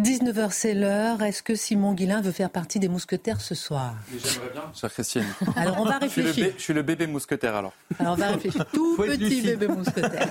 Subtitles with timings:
[0.00, 1.22] 19h, c'est l'heure.
[1.22, 3.94] Est-ce que Simon Guillain veut faire partie des mousquetaires ce soir?
[4.10, 5.24] J'aimerais bien, chère Christine.
[5.56, 6.46] Alors, on va Je suis, le réfléchir.
[6.50, 7.72] bé- je suis le bébé mousquetaire alors.
[8.00, 8.66] Alors, on va réfléchir.
[8.72, 10.28] Tout Faut petit bébé mousquetaire.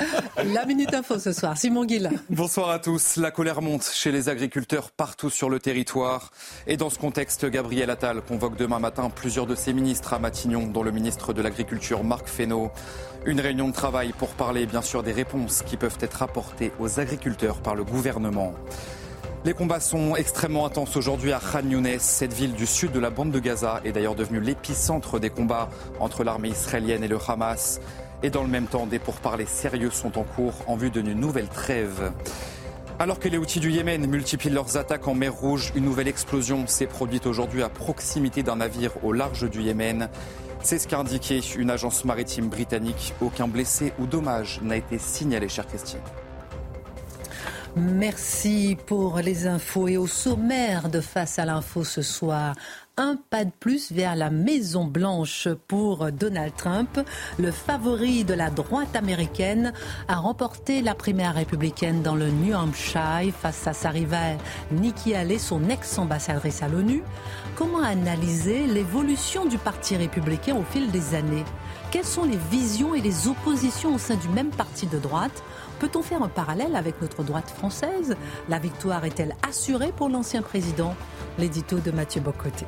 [0.46, 1.56] La Minute Info ce soir.
[1.56, 2.10] Simon Guillain.
[2.30, 3.16] Bonsoir à tous.
[3.16, 6.32] La colère monte chez les agriculteurs partout sur le territoire.
[6.66, 10.66] Et dans ce contexte, Gabriel Attal convoque demain matin plusieurs de ses ministres à Matignon,
[10.66, 12.70] dont le ministre de l'Agriculture Marc Fesneau.
[13.24, 17.00] Une réunion de travail pour parler bien sûr des réponses qui peuvent être apportées aux
[17.00, 18.52] agriculteurs par le gouvernement.
[19.46, 22.00] Les combats sont extrêmement intenses aujourd'hui à Khan Younes.
[22.00, 25.68] Cette ville du sud de la bande de Gaza est d'ailleurs devenue l'épicentre des combats
[26.00, 27.80] entre l'armée israélienne et le Hamas.
[28.24, 31.46] Et dans le même temps, des pourparlers sérieux sont en cours en vue d'une nouvelle
[31.48, 32.10] trêve.
[32.98, 36.66] Alors que les outils du Yémen multiplient leurs attaques en mer Rouge, une nouvelle explosion
[36.66, 40.08] s'est produite aujourd'hui à proximité d'un navire au large du Yémen.
[40.60, 43.14] C'est ce qu'a indiqué une agence maritime britannique.
[43.20, 46.00] Aucun blessé ou dommage n'a été signalé, chère Christine.
[47.78, 52.54] Merci pour les infos et au sommaire de Face à l'info ce soir.
[52.96, 56.98] Un pas de plus vers la Maison Blanche pour Donald Trump.
[57.38, 59.74] Le favori de la droite américaine
[60.08, 64.38] a remporté la primaire républicaine dans le New Hampshire face à sa rivale
[64.72, 67.02] Nikki Haley, son ex-ambassadrice à l'ONU.
[67.56, 71.44] Comment analyser l'évolution du Parti républicain au fil des années?
[71.90, 75.42] Quelles sont les visions et les oppositions au sein du même parti de droite?
[75.78, 78.14] Peut-on faire un parallèle avec notre droite française?
[78.50, 80.94] La victoire est-elle assurée pour l'ancien président?
[81.38, 82.66] L'édito de Mathieu Bocoté.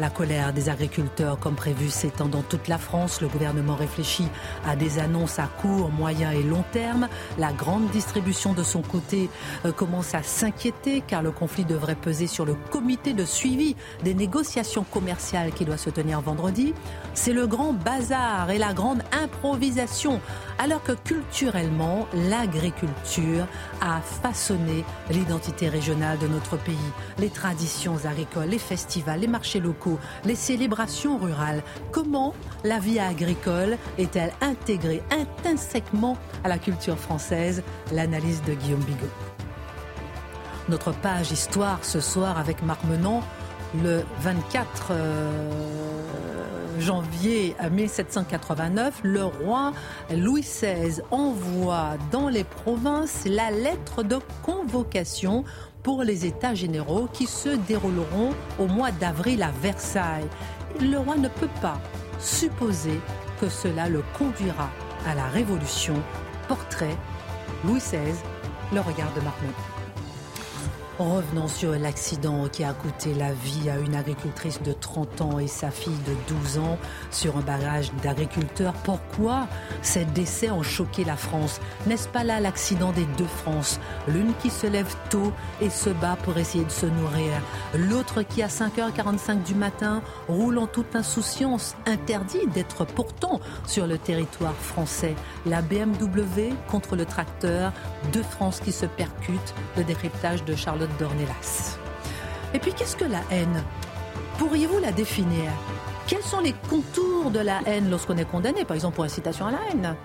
[0.00, 3.20] La colère des agriculteurs, comme prévu, s'étend dans toute la France.
[3.20, 4.26] Le gouvernement réfléchit
[4.66, 7.08] à des annonces à court, moyen et long terme.
[7.38, 9.30] La grande distribution, de son côté,
[9.64, 14.14] euh, commence à s'inquiéter car le conflit devrait peser sur le comité de suivi des
[14.14, 16.74] négociations commerciales qui doit se tenir vendredi.
[17.14, 20.20] C'est le grand bazar et la grande improvisation,
[20.58, 23.46] alors que culturellement, l'agriculture
[23.80, 26.74] a façonné l'identité régionale de notre pays.
[27.20, 29.83] Les traditions agricoles, les festivals, les marchés locaux,
[30.24, 31.62] les célébrations rurales.
[31.92, 32.34] Comment
[32.64, 37.62] la vie agricole est-elle intégrée intrinsèquement à la culture française?
[37.92, 39.06] L'analyse de Guillaume Bigot.
[40.68, 43.20] Notre page histoire ce soir avec Marc Menon,
[43.82, 45.74] le 24 euh,
[46.78, 49.72] janvier 1789, le roi
[50.10, 55.44] Louis XVI envoie dans les provinces la lettre de convocation
[55.84, 60.28] pour les États généraux qui se dérouleront au mois d'avril à Versailles.
[60.80, 61.78] Le roi ne peut pas
[62.18, 62.98] supposer
[63.40, 64.70] que cela le conduira
[65.06, 65.94] à la Révolution.
[66.48, 66.96] Portrait
[67.64, 68.14] Louis XVI,
[68.72, 69.73] le regard de Marc Menon.
[70.98, 75.48] Revenons sur l'accident qui a coûté la vie à une agricultrice de 30 ans et
[75.48, 76.78] sa fille de 12 ans
[77.10, 78.74] sur un barrage d'agriculteurs.
[78.84, 79.48] Pourquoi
[79.82, 81.60] ces décès ont choqué la France?
[81.88, 86.16] N'est-ce pas là l'accident des deux France L'une qui se lève tôt et se bat
[86.22, 87.32] pour essayer de se nourrir.
[87.74, 93.98] L'autre qui à 5h45 du matin roule en toute insouciance, interdit d'être pourtant sur le
[93.98, 95.16] territoire français.
[95.44, 97.72] La BMW contre le tracteur,
[98.12, 100.54] deux France qui se percutent, le décryptage de
[100.98, 101.78] Dornelas.
[102.52, 103.62] Et puis qu'est-ce que la haine?
[104.38, 105.50] Pourriez-vous la définir?
[106.06, 109.52] Quels sont les contours de la haine lorsqu'on est condamné, par exemple pour incitation à
[109.52, 109.96] la haine?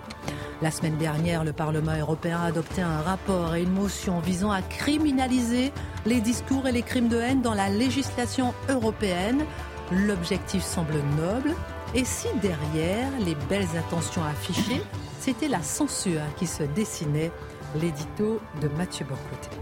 [0.62, 4.60] La semaine dernière, le Parlement européen a adopté un rapport et une motion visant à
[4.62, 5.72] criminaliser
[6.04, 9.44] les discours et les crimes de haine dans la législation européenne.
[9.90, 11.54] L'objectif semble noble.
[11.94, 14.82] Et si derrière les belles intentions affichées,
[15.18, 17.32] c'était la censure qui se dessinait?
[17.74, 19.56] L'édito de Mathieu Bocoté.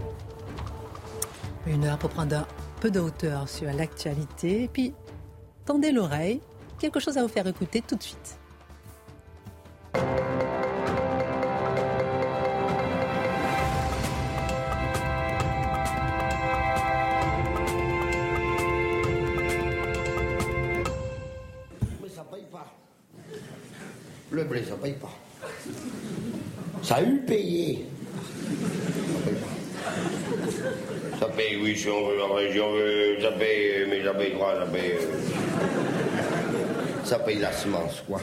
[1.67, 2.47] Une heure pour prendre un
[2.79, 4.63] peu de hauteur sur l'actualité.
[4.63, 4.93] Et puis,
[5.65, 6.41] tendez l'oreille.
[6.79, 8.39] Quelque chose à vous faire écouter tout de suite.
[22.01, 22.73] Mais ça paye pas.
[24.31, 25.11] Le blé, ça paye pas.
[26.81, 27.85] Ça a eu payé.
[31.19, 34.91] Ça paye oui si on veut, ça paye, euh, mais ça paye quoi, ça paye...
[34.93, 35.99] Euh,
[37.03, 38.21] ça paye la semence, quoi.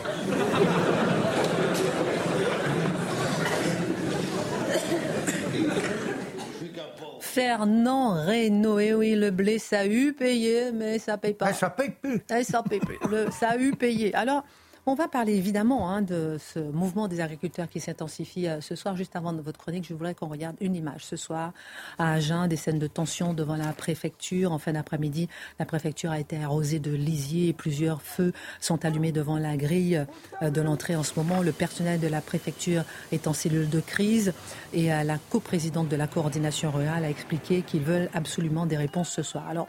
[7.21, 8.79] Fernand Reynaud.
[8.79, 11.51] Et oui, le blé, ça a eu payé, mais ça paye pas.
[11.51, 12.23] Eh, ça paye plus.
[12.31, 13.33] Eh, paye plus.
[13.39, 14.15] Ça a eu payé.
[14.15, 14.43] Alors,
[14.89, 18.97] on va parler évidemment hein, de ce mouvement des agriculteurs qui s'intensifie euh, ce soir.
[18.97, 21.05] Juste avant de votre chronique, je voudrais qu'on regarde une image.
[21.05, 21.53] Ce soir,
[21.99, 24.53] à Agen, des scènes de tension devant la préfecture.
[24.53, 25.29] En fin d'après-midi,
[25.59, 30.07] la préfecture a été arrosée de lisier et plusieurs feux sont allumés devant la grille
[30.43, 31.43] euh, de l'entrée en ce moment.
[31.43, 34.35] Le personnel de la préfecture est en cellule de crise
[34.73, 39.11] et euh, la coprésidente de la coordination rurale a expliqué qu'ils veulent absolument des réponses
[39.11, 39.49] ce soir.
[39.49, 39.69] Alors,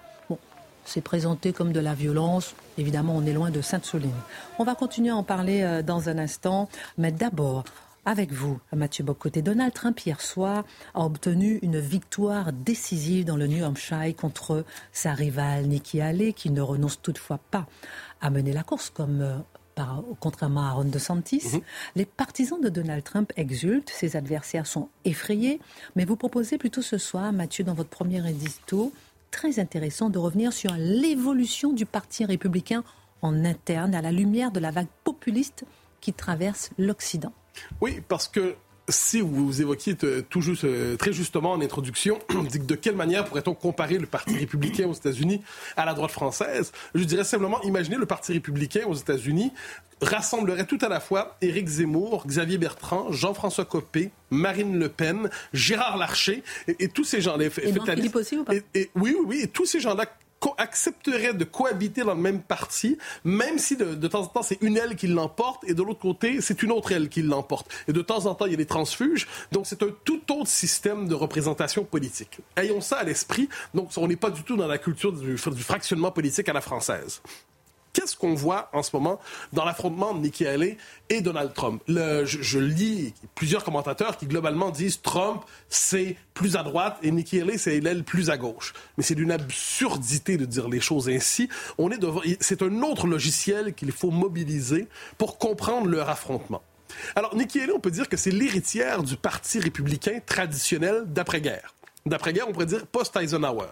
[0.87, 2.55] c'est présenté comme de la violence.
[2.77, 4.09] Évidemment, on est loin de Sainte-Soline.
[4.57, 7.65] On va continuer à en parler euh, dans un instant, mais d'abord,
[8.05, 9.41] avec vous, Mathieu Bocoté.
[9.41, 10.63] Donald Trump, hier soir,
[10.93, 14.63] a obtenu une victoire décisive dans le New Hampshire contre
[14.93, 17.65] sa rivale Nikki Haley, qui ne renonce toutefois pas
[18.21, 19.35] à mener la course, comme euh,
[19.75, 21.43] par, contrairement à Ron DeSantis.
[21.51, 21.61] Mhm.
[21.97, 25.59] Les partisans de Donald Trump exultent, ses adversaires sont effrayés,
[25.97, 28.93] mais vous proposez plutôt ce soir, Mathieu, dans votre premier édito,
[29.31, 32.83] très intéressant de revenir sur l'évolution du Parti républicain
[33.21, 35.65] en interne à la lumière de la vague populiste
[36.01, 37.33] qui traverse l'Occident.
[37.81, 38.55] Oui, parce que
[38.89, 39.95] si vous évoquiez
[40.29, 42.19] tout juste, euh, très justement en introduction,
[42.53, 45.41] de quelle manière pourrait-on comparer le Parti républicain aux États-Unis
[45.75, 49.51] à la droite française, je dirais simplement, imaginez le Parti républicain aux États-Unis
[50.01, 55.97] rassemblerait tout à la fois Éric Zemmour, Xavier Bertrand, Jean-François Copé, Marine Le Pen, Gérard
[55.97, 57.45] Larcher, et, tous ces gens-là.
[57.45, 57.49] Et
[58.43, 58.53] pas?
[58.53, 60.05] oui, oui, oui, et tous ces gens-là
[60.57, 64.77] accepterait de cohabiter dans le même parti, même si de, temps en temps c'est une
[64.77, 67.71] aile qui l'emporte et de l'autre côté c'est une autre aile qui l'emporte.
[67.87, 70.47] Et de temps en temps il y a des transfuges, donc c'est un tout autre
[70.47, 72.39] système de représentation politique.
[72.55, 75.63] Ayons ça à l'esprit, donc on n'est pas du tout dans la culture du, du
[75.63, 77.21] fractionnement politique à la française
[77.97, 79.19] qu'est-ce qu'on voit en ce moment
[79.53, 80.77] dans l'affrontement de Nikki Haley
[81.09, 81.81] et Donald Trump?
[81.87, 87.57] je, lis plusieurs commentateurs qui globalement disent Trump, c'est plus à droite et Nikki Haley,
[87.57, 88.73] c'est l'aile plus à gauche.
[88.97, 91.49] Mais c'est d'une absurdité de dire les choses ainsi.
[91.79, 91.97] On est
[92.39, 96.61] c'est un autre logiciel qu'il faut mobiliser pour comprendre leur affrontement.
[97.15, 101.73] Alors, Nikki Haley, on peut dire que c'est l'héritière du Parti républicain traditionnel d'après-guerre
[102.09, 103.67] d'après-guerre, on pourrait dire post-Eisenhower.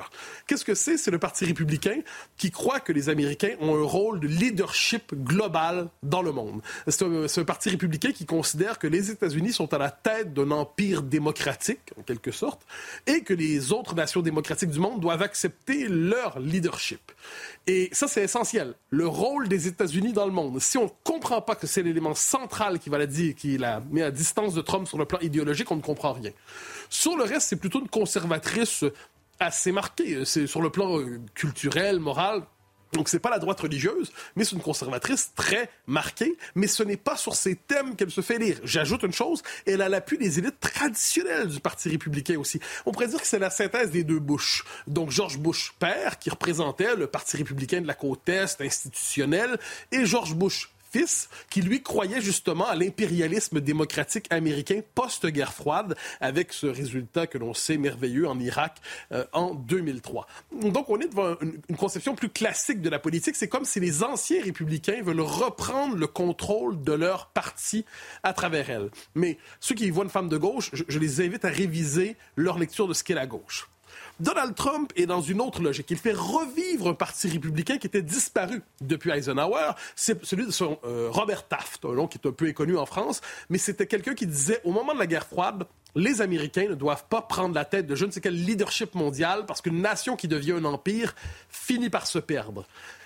[0.48, 0.98] Qu'est-ce que c'est?
[0.98, 2.02] C'est le Parti républicain
[2.38, 6.62] qui croit que les Américains ont un rôle de leadership global dans le monde.
[6.88, 11.04] C'est un, Parti républicain qui considère que les États-Unis sont à la tête d'un empire
[11.04, 12.62] démocratique, en quelque sorte,
[13.06, 17.12] et que les autres nations démocratiques du monde doivent accepter leur leadership.
[17.68, 18.76] Et ça, c'est essentiel.
[18.90, 20.60] Le rôle des États-Unis dans le monde.
[20.60, 23.81] Si on ne comprend pas que c'est l'élément central qui va la dire, qui la
[23.92, 26.31] met à distance de Trump sur le plan idéologique, on ne comprend rien.
[26.95, 28.86] Sur le reste, c'est plutôt une conservatrice
[29.39, 30.24] assez marquée.
[30.24, 32.44] C'est sur le plan euh, culturel, moral,
[32.94, 36.95] donc, c'est pas la droite religieuse, mais c'est une conservatrice très marquée, mais ce n'est
[36.95, 38.57] pas sur ces thèmes qu'elle se fait lire.
[38.63, 42.62] J'ajoute une chose, elle a l'appui des élites traditionnelles du Parti républicain aussi.
[42.86, 44.63] On pourrait dire que c'est la synthèse des deux Bush.
[44.88, 49.57] Donc, George Bush père, qui représentait le Parti républicain de la côte Est institutionnel,
[49.92, 50.69] et George Bush
[51.50, 57.53] qui lui croyait justement à l'impérialisme démocratique américain post-guerre froide, avec ce résultat que l'on
[57.53, 58.77] sait merveilleux en Irak
[59.12, 60.27] euh, en 2003.
[60.62, 63.36] Donc on est devant une, conception plus classique de la politique.
[63.36, 67.86] C'est comme si les anciens républicains veulent reprendre le contrôle de leur parti
[68.24, 68.89] à travers elle.
[69.13, 72.87] Mais ceux qui voient une femme de gauche, je les invite à réviser leur lecture
[72.87, 73.68] de ce qu'est la gauche.
[74.19, 75.92] Donald Trump est dans une autre logique.
[75.92, 79.72] Il fait revivre un parti républicain qui était disparu depuis Eisenhower.
[79.95, 82.86] C'est celui de son euh, Robert Taft, un nom qui est un peu inconnu en
[82.86, 83.19] France,
[83.50, 87.06] mais c'était quelqu'un qui disait au moment de la guerre froide, les Américains ne doivent
[87.10, 90.28] pas prendre la tête de je ne sais quel leadership mondial parce qu'une nation qui
[90.28, 91.16] devient un empire
[91.50, 92.66] finit par se perdre.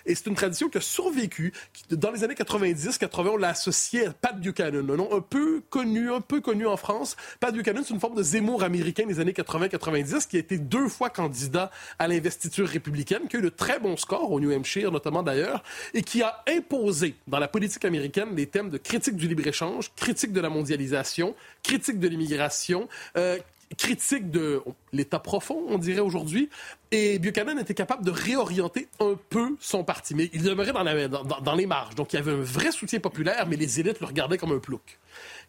[0.10, 1.54] Et c'est une tradition qui a survécu.
[1.92, 6.12] Dans les années 90-80, on l'a associé à Pat Buchanan, un nom un peu connu,
[6.12, 7.16] un peu connu en France.
[7.40, 10.88] Pat Buchanan, c'est une forme de Zemmour américain des années 80-90 qui a été deux
[10.88, 14.92] fois candidat à l'investiture républicaine, qui a eu de très bons scores au New Hampshire,
[14.92, 15.64] notamment d'ailleurs,
[15.94, 20.34] et qui a imposé dans la politique américaine les thèmes de critique du libre-échange, critique
[20.34, 23.38] de la mondialisation, critique de l'immigration, euh,
[23.78, 24.62] critique de
[24.94, 26.50] l'État profond, on dirait aujourd'hui.
[26.92, 30.16] Et Buchanan était capable de réorienter un peu son parti.
[30.16, 31.96] Mais il demeurait dans, les marges.
[31.96, 34.60] Donc il y avait un vrai soutien populaire, mais les élites le regardaient comme un
[34.60, 35.00] plouc.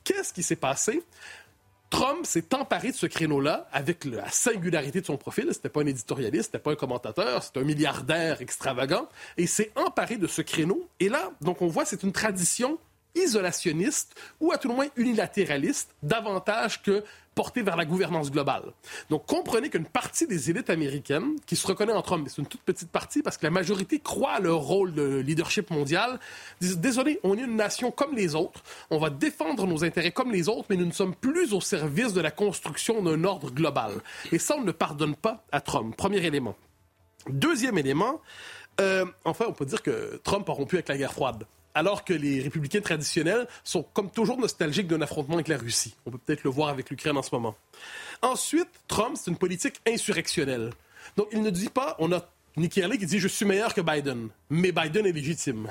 [0.04, 1.02] Qu'est-ce qui s'est passé?
[1.88, 5.48] Trump s'est emparé de ce créneau-là avec la singularité de son profil.
[5.50, 9.08] C'était pas un éditorialiste, c'était pas un commentateur, c'est un milliardaire extravagant.
[9.36, 10.88] Et s'est emparé de ce créneau.
[11.00, 12.78] Et là, donc on voit, c'est une tradition
[13.14, 18.72] isolationniste ou à tout le moins unilatéraliste, davantage que porté vers la gouvernance globale.
[19.08, 22.46] Donc comprenez qu'une partie des élites américaines, qui se reconnaît en Trump, mais c'est une
[22.46, 26.18] toute petite partie parce que la majorité croit à leur rôle de leadership mondial,
[26.60, 30.32] disent désolé, on est une nation comme les autres, on va défendre nos intérêts comme
[30.32, 33.92] les autres, mais nous ne sommes plus au service de la construction d'un ordre global.
[34.32, 35.96] Et ça, on ne pardonne pas à Trump.
[35.96, 36.56] Premier élément.
[37.28, 38.20] Deuxième élément,
[38.80, 41.44] euh, enfin, on peut dire que Trump a rompu avec la guerre froide
[41.74, 45.94] alors que les républicains traditionnels sont comme toujours nostalgiques d'un affrontement avec la Russie.
[46.06, 47.54] On peut peut-être le voir avec l'Ukraine en ce moment.
[48.22, 50.70] Ensuite, Trump, c'est une politique insurrectionnelle.
[51.16, 53.80] Donc, il ne dit pas, on a Nikki Haley qui dit je suis meilleur que
[53.80, 55.68] Biden, mais Biden est légitime.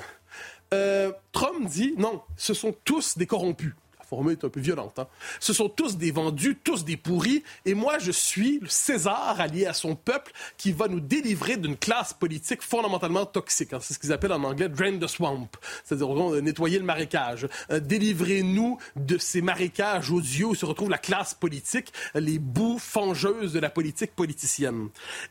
[0.72, 3.74] Euh, Trump dit non, ce sont tous des corrompus
[4.10, 4.98] formule est un peu violente.
[4.98, 5.06] Hein.
[5.38, 9.66] Ce sont tous des vendus, tous des pourris, et moi, je suis le César allié
[9.66, 13.72] à son peuple qui va nous délivrer d'une classe politique fondamentalement toxique.
[13.72, 13.78] Hein.
[13.80, 15.48] C'est ce qu'ils appellent en anglais drain the swamp,
[15.84, 17.46] c'est-à-dire nettoyer le marécage.
[17.70, 23.52] Euh, délivrez-nous de ces marécages odieux où se retrouve la classe politique, les bouts fangeuses
[23.52, 24.88] de la politique politicienne.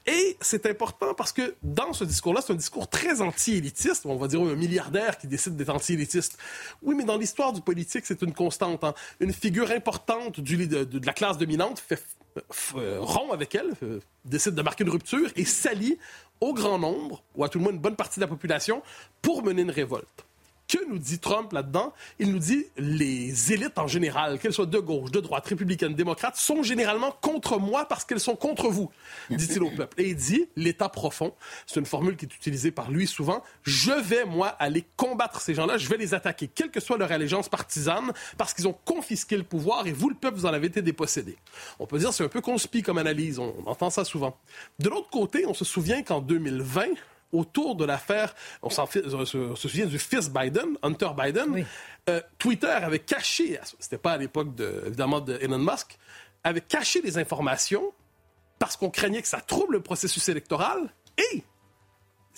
[0.07, 4.05] Et c'est important parce que dans ce discours-là, c'est un discours très anti-élitiste.
[4.05, 6.37] On va dire un milliardaire qui décide d'être anti-élitiste.
[6.81, 8.68] Oui, mais dans l'histoire du politique, c'est une constante
[9.19, 12.03] une figure importante de, la classe dominante fait
[12.75, 15.97] euh, rompt avec elle, euh, décide de marquer une rupture et s'allie
[16.41, 18.81] au grand nombre, ou à tout le moins une bonne partie de la population,
[19.21, 20.25] pour mener une révolte.
[20.69, 21.93] Que nous dit Trump là-dedans?
[22.19, 26.35] Il nous dit les élites en général, qu'elles soient de gauche, de droite, républicaines, démocrates,
[26.35, 28.91] sont généralement contre moi parce qu'elles sont contre vous,
[29.31, 29.99] dit-il au peuple.
[29.99, 31.33] Et il dit l'État profond,
[31.65, 35.55] c'est une formule qui est utilisée par lui souvent, je vais, moi, aller combattre ces
[35.55, 39.37] gens-là, je vais les attaquer, quelle que soit leur allégeance partisane, parce qu'ils ont confisqué
[39.37, 41.35] le pouvoir et vous, le peuple, vous en avez été dépossédé.
[41.79, 44.37] On peut dire c'est un peu conspi comme analyse, on entend ça souvent.
[44.77, 46.89] De l'autre côté, on se souvient qu'en 2020,
[47.31, 51.65] autour de l'affaire, on s'en se, souvient du fils Biden, Hunter Biden,
[52.09, 55.97] euh, Twitter avait caché, c'était pas à l'époque de, évidemment de Elon Musk,
[56.43, 57.93] avait caché des informations
[58.57, 61.43] parce qu'on craignait que ça trouble le processus électoral et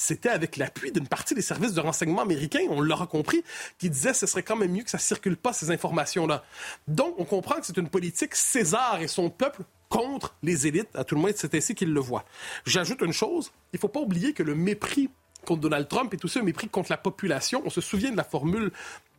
[0.01, 3.43] c'était avec l'appui d'une partie des services de renseignement américains, on l'aura compris,
[3.77, 6.43] qui disait que ce serait quand même mieux que ça circule pas ces informations-là.
[6.87, 11.03] Donc, on comprend que c'est une politique César et son peuple contre les élites, à
[11.03, 12.25] tout le moins c'est ainsi qu'ils le voient.
[12.65, 15.11] J'ajoute une chose, il ne faut pas oublier que le mépris
[15.45, 17.61] contre Donald Trump est aussi un mépris contre la population.
[17.65, 18.71] On se souvient de la formule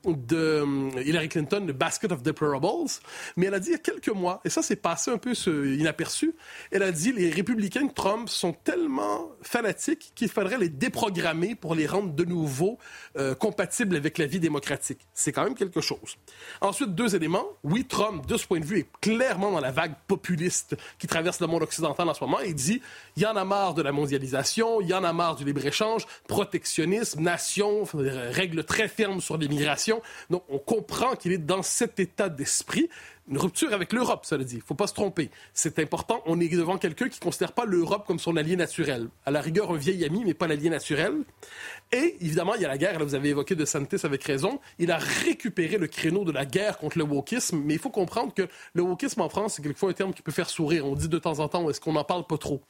[0.04, 2.90] de euh, Hillary Clinton, le Basket of Deplorables,
[3.36, 5.32] mais elle a dit il y a quelques mois, et ça s'est passé un peu
[5.76, 6.34] inaperçu,
[6.70, 11.74] elle a dit les républicains de Trump sont tellement fanatiques qu'il faudrait les déprogrammer pour
[11.74, 12.78] les rendre de nouveau
[13.16, 15.00] euh, compatibles avec la vie démocratique.
[15.14, 16.16] C'est quand même quelque chose.
[16.60, 17.46] Ensuite, deux éléments.
[17.62, 21.40] Oui, Trump, de ce point de vue, est clairement dans la vague populiste qui traverse
[21.40, 22.40] le monde occidental en ce moment.
[22.40, 22.80] Il dit
[23.16, 26.06] il y en a marre de la mondialisation, il y en a marre du libre-échange,
[26.28, 29.91] protectionnisme, nation, règles très fermes sur l'immigration
[30.30, 32.88] donc, on comprend qu'il est dans cet état d'esprit.
[33.32, 34.56] Une rupture avec l'Europe, ça le dit.
[34.56, 35.30] Il ne faut pas se tromper.
[35.54, 36.22] C'est important.
[36.26, 39.08] On est devant quelqu'un qui ne considère pas l'Europe comme son allié naturel.
[39.24, 41.14] À la rigueur, un vieil ami, mais pas l'allié naturel.
[41.92, 42.98] Et évidemment, il y a la guerre.
[42.98, 44.60] Là, vous avez évoqué de Santis avec raison.
[44.78, 47.62] Il a récupéré le créneau de la guerre contre le wokisme.
[47.64, 50.30] Mais il faut comprendre que le wokisme en France, c'est quelquefois un terme qui peut
[50.30, 50.86] faire sourire.
[50.86, 52.60] On dit de temps en temps, est-ce qu'on n'en parle pas trop?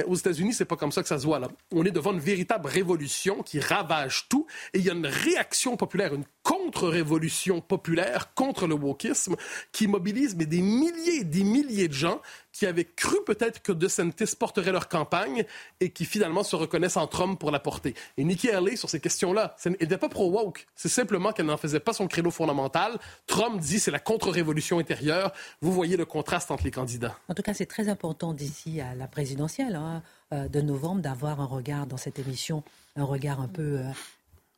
[0.00, 1.48] Euh, aux États-Unis, c'est pas comme ça que ça se voit là.
[1.74, 4.46] On est devant une véritable révolution qui ravage tout.
[4.72, 9.36] Et il y a une réaction populaire, une contre-révolution populaire contre le wokisme
[9.72, 12.20] qui mobilise mais des milliers et des milliers de gens
[12.52, 15.44] qui avaient cru peut-être que DeSantis porterait leur campagne
[15.80, 17.94] et qui finalement se reconnaissent en Trump pour la porter.
[18.16, 20.66] Et Nikki Haley, sur ces questions-là, elle n'était pas pro-woke.
[20.74, 22.98] C'est simplement qu'elle n'en faisait pas son créneau fondamental.
[23.26, 25.32] Trump dit c'est la contre-révolution intérieure.
[25.60, 27.18] Vous voyez le contraste entre les candidats.
[27.28, 31.40] En tout cas, c'est très important d'ici à la présidentielle hein, euh, de novembre d'avoir
[31.40, 32.62] un regard dans cette émission,
[32.96, 33.80] un regard un peu...
[33.80, 33.90] Euh,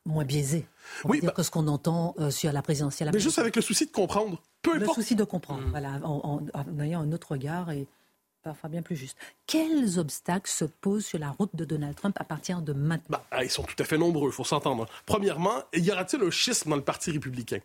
[0.09, 0.67] moins biaisé
[1.05, 3.11] oui, bah que ce qu'on entend euh, sur la présidentielle.
[3.13, 4.43] Mais juste avec le souci de comprendre.
[4.63, 5.71] Peu le souci de comprendre, mm.
[5.71, 6.41] voilà, en,
[6.81, 7.87] ayant un autre regard et
[8.43, 9.17] parfois bien plus juste.
[9.47, 13.19] Quels obstacles se posent sur la route de Donald Trump à partir de maintenant?
[13.19, 14.87] Bah, ah, Ils sont tout à fait nombreux, il faut s'entendre.
[15.07, 17.59] Premièrement, y aura-t-il un schisme dans le Parti républicain?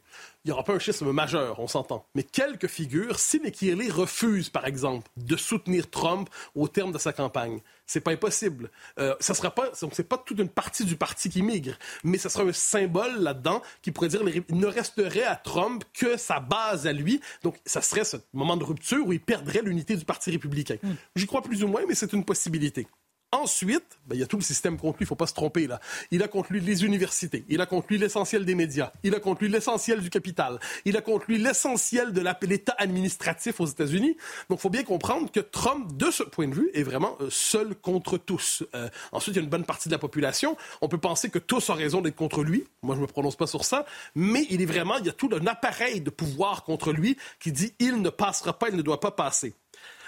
[0.43, 2.05] Il n'y aura pas un schisme majeur, on s'entend.
[2.15, 6.97] Mais quelques figures, si Nikki Haley refuse, par exemple, de soutenir Trump au terme de
[6.97, 7.61] sa campagne,
[7.93, 8.71] c'est pas impossible.
[8.97, 12.27] Euh, ça sera pas, c'est pas toute une partie du parti qui migre, mais ça
[12.27, 16.87] sera un symbole là-dedans qui pourrait dire il ne resterait à Trump que sa base
[16.87, 17.21] à lui.
[17.43, 20.77] Donc, ça serait ce moment de rupture où il perdrait l'unité du Parti républicain.
[20.81, 20.93] Hmm.
[21.15, 22.87] J'y crois plus ou moins, mais c'est une possibilité.
[23.33, 25.33] Ensuite, ben, il y a tout le système contre lui, il ne faut pas se
[25.33, 25.79] tromper là.
[26.11, 29.19] Il a contre lui les universités, il a contre lui l'essentiel des médias, il a
[29.19, 34.15] contre lui l'essentiel du capital, il a contre lui l'essentiel de l'État administratif aux États-Unis.
[34.49, 37.29] Donc, il faut bien comprendre que Trump, de ce point de vue, est vraiment euh,
[37.31, 38.63] seul contre tous.
[38.75, 40.55] Euh, ensuite, il y a une bonne partie de la population.
[40.81, 42.67] On peut penser que tous ont raison d'être contre lui.
[42.83, 43.87] Moi, je ne me prononce pas sur ça.
[44.13, 47.51] Mais il est vraiment, il y a tout un appareil de pouvoir contre lui qui
[47.51, 49.55] dit il ne passera pas, il ne doit pas passer.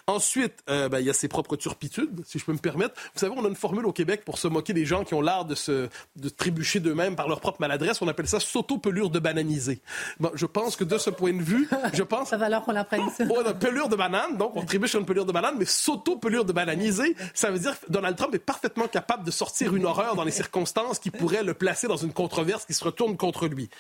[0.07, 2.93] Ensuite, euh, ben, il y a ses propres turpitudes, si je peux me permettre.
[3.15, 5.21] Vous savez, on a une formule au Québec pour se moquer des gens qui ont
[5.21, 8.03] l'art de se de trébucher d'eux-mêmes par leur propre maladresse.
[8.03, 9.81] On appelle ça s'auto-pelure de bananiser.
[10.19, 12.29] Bon, je pense que de ce point de vue, je pense...
[12.29, 13.01] ça va alors qu'on l'apprenne.
[13.27, 16.53] Oh, pelure de banane, donc on trébuche sur une pelure de banane, mais s'auto-pelure de
[16.53, 20.23] bananiser, ça veut dire que Donald Trump est parfaitement capable de sortir une horreur dans
[20.23, 23.71] les circonstances qui pourraient le placer dans une controverse qui se retourne contre lui.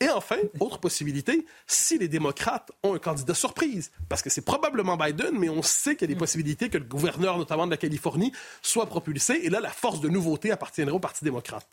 [0.00, 4.96] Et enfin, autre possibilité, si les démocrates ont un candidat surprise, parce que c'est probablement
[4.96, 7.76] Biden, mais on sait qu'il y a des possibilités que le gouverneur, notamment de la
[7.76, 9.40] Californie, soit propulsé.
[9.42, 11.68] Et là, la force de nouveauté appartiendrait au Parti démocrate.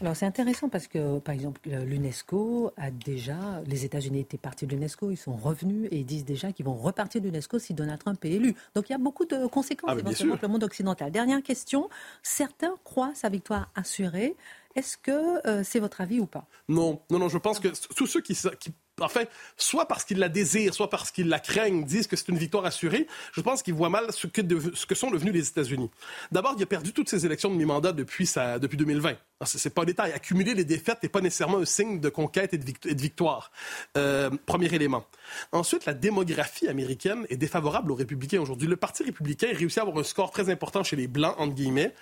[0.00, 4.74] Alors c'est intéressant parce que, par exemple, l'UNESCO a déjà, les États-Unis étaient partis de
[4.74, 8.00] l'UNESCO, ils sont revenus et ils disent déjà qu'ils vont repartir de l'UNESCO si Donald
[8.00, 8.54] Trump est élu.
[8.74, 11.12] Donc il y a beaucoup de conséquences ah, éventuellement pour le monde occidental.
[11.12, 11.90] Dernière question,
[12.22, 14.36] certains croient sa victoire assurée.
[14.74, 16.46] Est-ce que euh, c'est votre avis ou pas?
[16.68, 17.28] Non, non, non.
[17.28, 19.24] Je pense que tous ceux qui, qui enfin,
[19.56, 22.64] soit parce qu'ils la désirent, soit parce qu'ils la craignent, disent que c'est une victoire
[22.64, 25.90] assurée, je pense qu'ils voient mal ce que, sont devenus les États-Unis.
[26.32, 28.30] D'abord, il a perdu toutes ses élections de mi-mandat depuis,
[28.60, 29.16] depuis 2020.
[29.44, 30.12] C'est pas un détail.
[30.12, 33.50] Accumuler les défaites n'est pas nécessairement un signe de conquête et de, victoire.
[33.96, 35.04] Euh, premier élément.
[35.52, 38.68] Ensuite, la démographie américaine est défavorable aux républicains aujourd'hui.
[38.68, 41.94] Le Parti républicain réussit à avoir un score très important chez les Blancs, entre guillemets,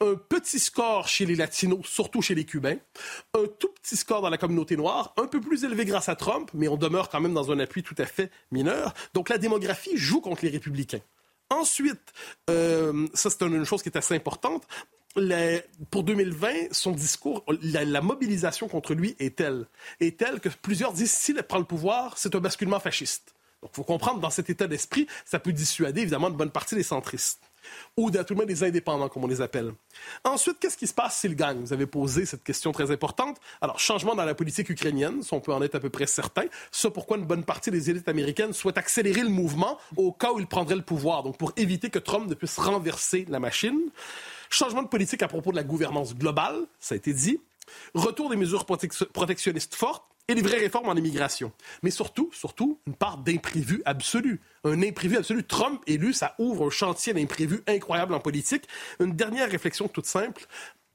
[0.00, 2.78] un petit score chez les Latinos, surtout chez les Cubains,
[3.34, 6.50] un tout petit score dans la communauté noire, un peu plus élevé grâce à Trump,
[6.54, 8.94] mais on demeure quand même dans un appui tout à fait mineur.
[9.12, 11.00] Donc la démographie joue contre les républicains.
[11.50, 12.12] Ensuite,
[12.50, 14.66] euh, ça c'est une chose qui est assez importante,
[15.90, 19.66] pour 2020, son discours, la, mobilisation contre lui est telle,
[20.00, 23.34] est telle que plusieurs disent s'il prend le pouvoir, c'est un basculement fasciste.
[23.62, 26.74] Donc, il faut comprendre, dans cet état d'esprit, ça peut dissuader évidemment une bonne partie
[26.74, 27.40] des centristes
[27.96, 29.72] ou à tout le moins des indépendants, comme on les appelle.
[30.24, 33.38] Ensuite, qu'est-ce qui se passe s'il gagne Vous avez posé cette question très importante.
[33.60, 36.44] Alors, changement dans la politique ukrainienne, si on peut en être à peu près certain.
[36.70, 40.38] Ça, pourquoi une bonne partie des élites américaines souhaitent accélérer le mouvement au cas où
[40.38, 43.80] il prendrait le pouvoir, donc pour éviter que Trump ne puisse renverser la machine.
[44.50, 47.40] Changement de politique à propos de la gouvernance globale, ça a été dit.
[47.94, 51.52] Retour des mesures protectionnistes fortes et des vraies réformes en immigration.
[51.82, 54.40] Mais surtout, surtout, une part d'imprévu absolu.
[54.64, 55.44] Un imprévu absolu.
[55.44, 58.66] Trump élu, ça ouvre un chantier d'imprévu incroyable en politique.
[58.98, 60.46] Une dernière réflexion toute simple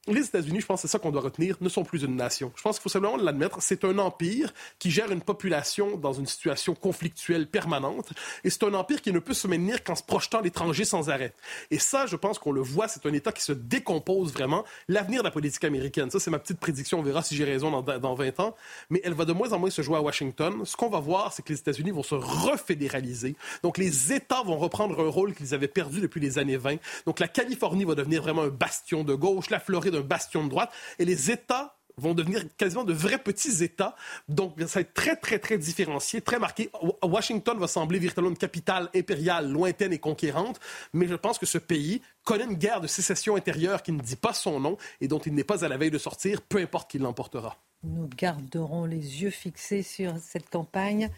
[0.07, 2.51] les États-Unis, je pense que c'est ça qu'on doit retenir, ne sont plus une nation.
[2.55, 3.61] Je pense qu'il faut simplement l'admettre.
[3.61, 8.11] C'est un empire qui gère une population dans une situation conflictuelle permanente.
[8.43, 11.11] Et c'est un empire qui ne peut se maintenir qu'en se projetant à l'étranger sans
[11.11, 11.35] arrêt.
[11.69, 14.65] Et ça, je pense qu'on le voit, c'est un État qui se décompose vraiment.
[14.87, 16.97] L'avenir de la politique américaine, ça, c'est ma petite prédiction.
[16.99, 18.55] On verra si j'ai raison dans, dans 20 ans.
[18.89, 20.65] Mais elle va de moins en moins se jouer à Washington.
[20.65, 23.35] Ce qu'on va voir, c'est que les États-Unis vont se refédéraliser.
[23.61, 26.77] Donc, les États vont reprendre un rôle qu'ils avaient perdu depuis les années 20.
[27.05, 29.51] Donc, la Californie va devenir vraiment un bastion de gauche.
[29.51, 30.71] La Floride, d'un bastion de droite.
[30.99, 33.95] Et les États vont devenir quasiment de vrais petits États.
[34.27, 36.69] Donc, ça va être très, très, très différencié, très marqué.
[37.03, 40.59] Washington va sembler véritablement une capitale impériale, lointaine et conquérante,
[40.93, 44.15] mais je pense que ce pays connaît une guerre de sécession intérieure qui ne dit
[44.15, 46.89] pas son nom et dont il n'est pas à la veille de sortir, peu importe
[46.89, 47.57] qui l'emportera.
[47.83, 51.09] Nous garderons les yeux fixés sur cette campagne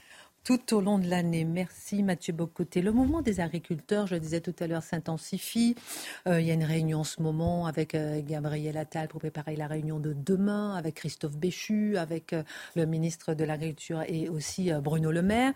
[0.44, 1.46] tout au long de l'année.
[1.46, 2.82] Merci Mathieu Bocoté.
[2.82, 5.76] Le mouvement des agriculteurs, je le disais tout à l'heure, s'intensifie.
[6.28, 9.56] Euh, il y a une réunion en ce moment avec euh, Gabriel Attal pour préparer
[9.56, 12.44] la réunion de demain, avec Christophe Béchu, avec euh,
[12.76, 15.54] le ministre de l'Agriculture et aussi Bruno Le Maire.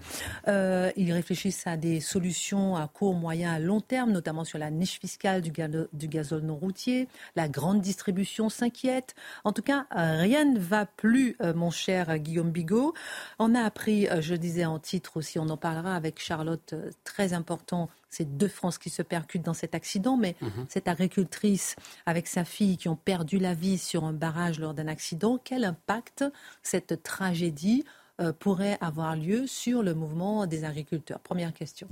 [0.47, 4.99] ils réfléchissent à des solutions à court, moyen, à long terme, notamment sur la niche
[4.99, 5.51] fiscale du,
[5.91, 7.09] du gazole non routier.
[7.35, 9.15] La grande distribution s'inquiète.
[9.43, 12.93] En tout cas, rien ne va plus, mon cher Guillaume Bigot.
[13.39, 17.89] On a appris, je disais titre aussi, on en parlera avec Charlotte, euh, très important,
[18.09, 20.65] c'est deux France qui se percutent dans cet accident, mais mhm.
[20.69, 24.87] cette agricultrice avec sa fille qui ont perdu la vie sur un barrage lors d'un
[24.87, 26.23] accident, quel impact
[26.63, 27.83] cette tragédie
[28.19, 31.19] euh, pourrait avoir lieu sur le mouvement des agriculteurs?
[31.19, 31.87] Première question.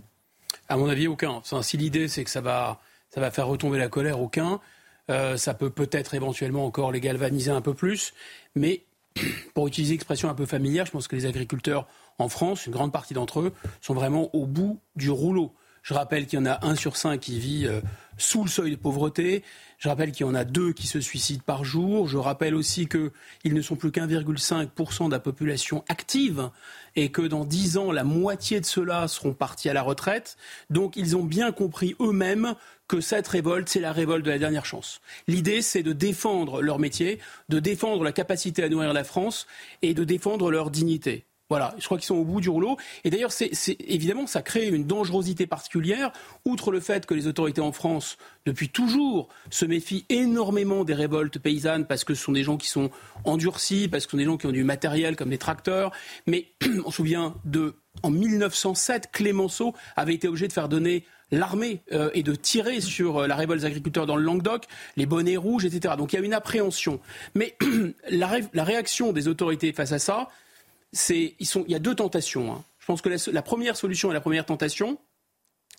[0.70, 1.42] À mon avis, aucun.
[1.62, 4.60] si l'idée c'est que ça va, ça va faire retomber la colère, aucun.
[5.10, 8.14] Euh, ça peut peut-être éventuellement encore les galvaniser un peu plus,
[8.56, 8.84] mais
[9.54, 12.92] pour utiliser l'expression un peu familière, je pense que les agriculteurs en France, une grande
[12.92, 15.54] partie d'entre eux sont vraiment au bout du rouleau.
[15.86, 17.80] Je rappelle qu'il y en a un sur cinq qui vit euh,
[18.18, 19.44] sous le seuil de pauvreté.
[19.78, 22.08] Je rappelle qu'il y en a deux qui se suicident par jour.
[22.08, 26.50] Je rappelle aussi qu'ils ne sont plus qu'1,5% de la population active
[26.96, 30.38] et que dans 10 ans, la moitié de ceux-là seront partis à la retraite.
[30.72, 32.56] Donc ils ont bien compris eux-mêmes
[32.88, 35.02] que cette révolte, c'est la révolte de la dernière chance.
[35.28, 39.46] L'idée, c'est de défendre leur métier, de défendre la capacité à nourrir la France
[39.84, 41.26] et de défendre leur dignité.
[41.50, 42.78] Voilà, je crois qu'ils sont au bout du rouleau.
[43.04, 46.12] Et d'ailleurs, c'est, évidemment, ça crée une dangerosité particulière,
[46.44, 51.38] outre le fait que les autorités en France, depuis toujours, se méfient énormément des révoltes
[51.38, 52.90] paysannes parce que ce sont des gens qui sont
[53.26, 55.92] endurcis, parce que ce sont des gens qui ont du matériel comme des tracteurs.
[56.26, 56.48] Mais
[56.86, 62.10] on se souvient de, en 1907, Clémenceau avait été obligé de faire donner l'armée euh,
[62.14, 65.66] et de tirer sur euh, la révolte des agriculteurs dans le Languedoc, les bonnets rouges,
[65.66, 65.96] etc.
[65.98, 67.00] Donc il y a une appréhension.
[67.34, 67.58] Mais
[68.10, 68.28] la,
[68.64, 70.28] réaction des autorités face à ça,
[70.96, 72.54] c'est, il y a deux tentations.
[72.54, 72.64] Hein.
[72.80, 74.98] Je pense que la, première solution et la première tentation,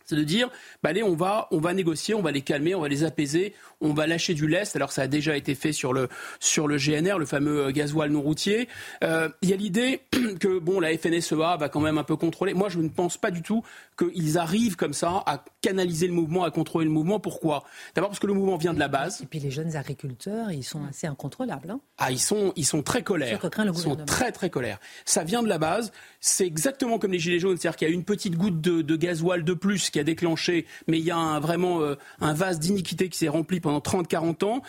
[0.07, 0.49] c'est de dire,
[0.81, 3.53] bah allez, on va, on va négocier, on va les calmer, on va les apaiser,
[3.81, 4.75] on va lâcher du lest.
[4.75, 6.07] Alors ça a déjà été fait sur le,
[6.39, 8.69] sur le GNR, le fameux euh, gasoil non routier.
[9.03, 10.01] Euh, il y a l'idée
[10.39, 12.53] que bon, la FNSEA va quand même un peu contrôler.
[12.53, 13.63] Moi, je ne pense pas du tout
[13.97, 17.19] qu'ils arrivent comme ça à canaliser le mouvement, à contrôler le mouvement.
[17.19, 17.63] Pourquoi?
[17.93, 19.21] D'abord parce que le mouvement vient de la base.
[19.21, 21.69] Et puis les jeunes agriculteurs, ils sont assez incontrôlables.
[21.69, 21.81] Hein.
[21.97, 23.39] ah, ils sont, ils sont très colères.
[23.43, 24.79] Ils sont très très colères.
[25.03, 25.91] Ça vient de la base.
[26.27, 29.45] C'est exactement comme les gilets jaunes, c'est-à-dire qu'il y a une petite goutte de, gasoil
[29.45, 33.17] de plus qui a déclenché, mais il y a vraiment euh, un vase d'iniquité qui
[33.17, 34.61] s'est rempli pendant 30-40 ans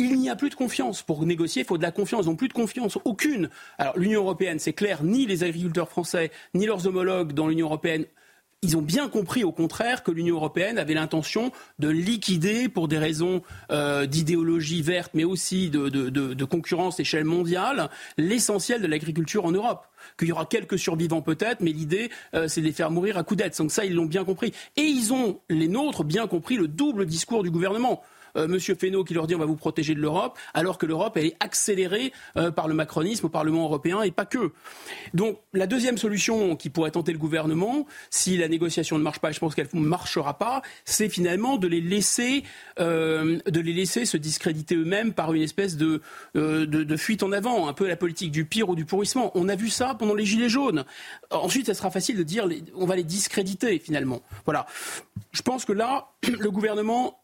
[0.00, 1.02] il n'y a plus de confiance.
[1.02, 2.26] Pour négocier, il faut de la confiance.
[2.26, 3.50] N'ont plus de confiance, aucune.
[3.78, 8.06] Alors l'Union européenne, c'est clair, ni les agriculteurs français, ni leurs homologues dans l'Union européenne
[8.62, 12.98] ils ont bien compris, au contraire, que l'Union européenne avait l'intention de liquider, pour des
[12.98, 19.86] raisons euh, d'idéologie verte, mais aussi de, concurrence échelle mondiale, l'essentiel de l'agriculture en Europe
[20.18, 23.22] qu'il y aura quelques survivants peut-être, mais l'idée, euh, c'est de les faire mourir à
[23.22, 23.54] coups d'aide.
[23.56, 24.52] Donc ça, ils l'ont bien compris.
[24.76, 28.02] Et ils ont, les nôtres, bien compris le double discours du gouvernement.
[28.38, 31.16] Euh, Monsieur Fesneau qui leur dit on va vous protéger de l'Europe, alors que l'Europe
[31.16, 34.52] elle est accélérée euh, par le macronisme au Parlement européen et pas que.
[35.14, 39.30] Donc la deuxième solution qui pourrait tenter le gouvernement, si la négociation ne marche pas,
[39.30, 42.44] et je pense qu'elle ne marchera pas, c'est finalement de les laisser,
[42.80, 46.00] euh, de les laisser se discréditer eux-mêmes par une espèce de,
[46.34, 49.30] de, fuite en avant, un peu la politique du pire ou du pourrissement.
[49.34, 50.84] On a vu ça pendant les Gilets jaunes.
[51.30, 54.22] Ensuite, ça sera facile de dire on va les discréditer finalement.
[54.44, 54.66] Voilà.
[55.32, 57.18] Je pense que là, le gouvernement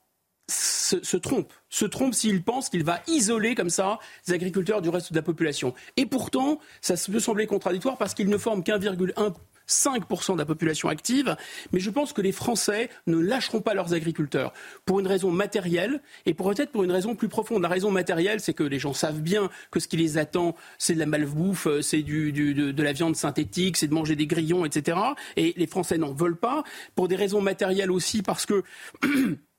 [0.49, 5.13] se, trompe, se trompe s'il pense qu'il va isoler comme ça les agriculteurs du reste
[5.13, 5.75] de la population.
[5.97, 11.37] Et pourtant, ça peut sembler contradictoire parce qu'ils ne forment qu'1,5% de la population active,
[11.73, 14.53] mais je pense que les Français ne lâcheront pas leurs agriculteurs
[14.85, 17.63] pour une raison matérielle et peut-être pour une raison plus profonde.
[17.63, 20.95] La raison matérielle, c'est que les gens savent bien que ce qui les attend, c'est
[20.95, 24.99] de la malbouffe, c'est de, la viande synthétique, c'est de manger des grillons, etc.
[25.37, 26.65] Et les Français n'en veulent pas.
[26.95, 28.63] Pour des raisons matérielles aussi, parce que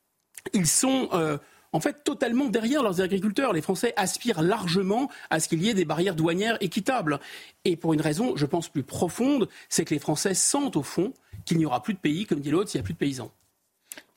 [0.53, 1.37] ils sont euh,
[1.73, 3.53] en fait totalement derrière leurs agriculteurs.
[3.53, 7.19] Les Français aspirent largement à ce qu'il y ait des barrières douanières équitables.
[7.63, 11.13] Et pour une raison, je pense, plus profonde, c'est que les Français sentent au fond
[11.45, 13.31] qu'il n'y aura plus de pays, comme dit l'autre, s'il n'y a plus de paysans.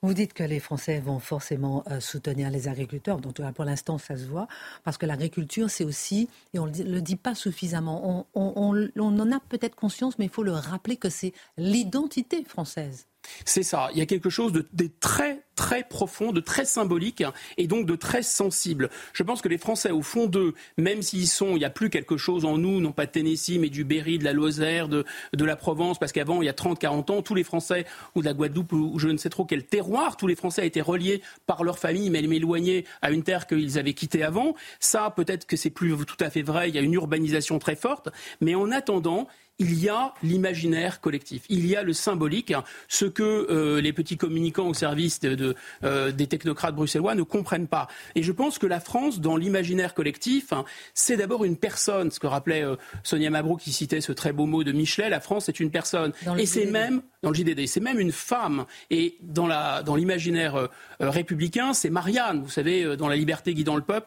[0.00, 4.16] Vous dites que les Français vont forcément euh, soutenir les agriculteurs, donc pour l'instant ça
[4.16, 4.46] se voit,
[4.84, 9.40] parce que l'agriculture c'est aussi, et on ne le dit pas suffisamment, on en a
[9.48, 13.08] peut-être conscience, mais il faut le rappeler que c'est l'identité française.
[13.44, 13.88] C'est ça.
[13.92, 17.24] Il y a quelque chose de, très très profond, de très symbolique
[17.56, 18.90] et donc de très sensible.
[19.12, 21.90] Je pense que les Français, au fond d'eux, même s'ils sont, il n'y a plus
[21.90, 25.04] quelque chose en nous, non pas de Tennessee, mais du Berry, de la Lozère, de,
[25.32, 28.34] la Provence, parce qu'avant, il y a 30-40 ans, tous les Français, ou de la
[28.34, 31.78] Guadeloupe, ou je ne sais trop quel terroir, tous les Français étaient reliés par leur
[31.78, 34.54] famille, mais éloignés à une terre qu'ils avaient quittée avant.
[34.78, 37.76] Ça, peut-être que c'est plus tout à fait vrai, il y a une urbanisation très
[37.76, 38.08] forte,
[38.40, 39.26] mais en attendant,
[39.58, 42.54] il y a l'imaginaire collectif, il y a le symbolique,
[42.86, 47.66] ce que euh, les petits communicants au service de, euh, des technocrates bruxellois ne comprennent
[47.66, 47.88] pas.
[48.14, 52.20] Et je pense que la France, dans l'imaginaire collectif, hein, c'est d'abord une personne, ce
[52.20, 55.48] que rappelait euh, Sonia Mabrouk qui citait ce très beau mot de Michelet, la France
[55.48, 56.12] est une personne.
[56.38, 58.64] Et c'est même, dans le JDD, c'est même une femme.
[58.90, 60.68] Et dans l'imaginaire
[61.00, 64.06] républicain, c'est Marianne, vous savez, dans La liberté guidant le peuple,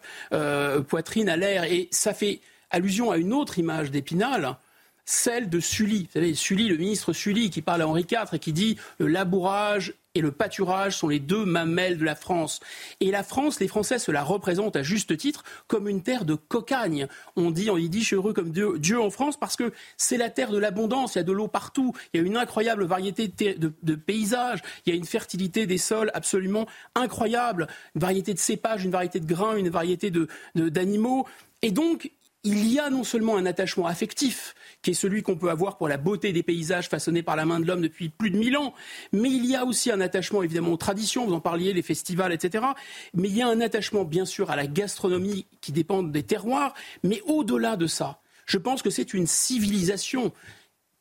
[0.88, 1.66] poitrine à l'air.
[1.66, 4.58] Et ça fait allusion à une autre image d'Épinal,
[5.06, 6.04] celle de Sully.
[6.04, 9.08] Vous savez, Sully, le ministre Sully, qui parle à Henri IV et qui dit le
[9.08, 12.60] labourage et le pâturage sont les deux mamelles de la France.
[13.00, 16.36] Et la France, les Français se la représentent à juste titre comme une terre de
[16.36, 17.08] cocagne.
[17.36, 20.58] On dit en yiddish heureux comme Dieu, en France parce que c'est la terre de
[20.58, 24.60] l'abondance, il y a de l'eau partout, il y a une incroyable variété de, paysages,
[24.86, 29.20] il y a une fertilité des sols absolument incroyable, une variété de cépages, une variété
[29.20, 30.12] de grains, une variété
[30.56, 31.26] d'animaux.
[31.62, 32.12] Et donc,
[32.44, 35.88] il y a non seulement un attachement affectif, qui est celui qu'on peut avoir pour
[35.88, 38.74] la beauté des paysages façonnés par la main de l'homme depuis plus de mille ans,
[39.12, 42.34] mais il y a aussi un attachement évidemment aux traditions, vous en parliez, les festivals,
[42.34, 42.66] etc.
[43.14, 46.74] Mais il y a un attachement bien sûr à la gastronomie qui dépend des terroirs,
[47.04, 50.34] mais au-delà de ça, je pense que c'est une civilisation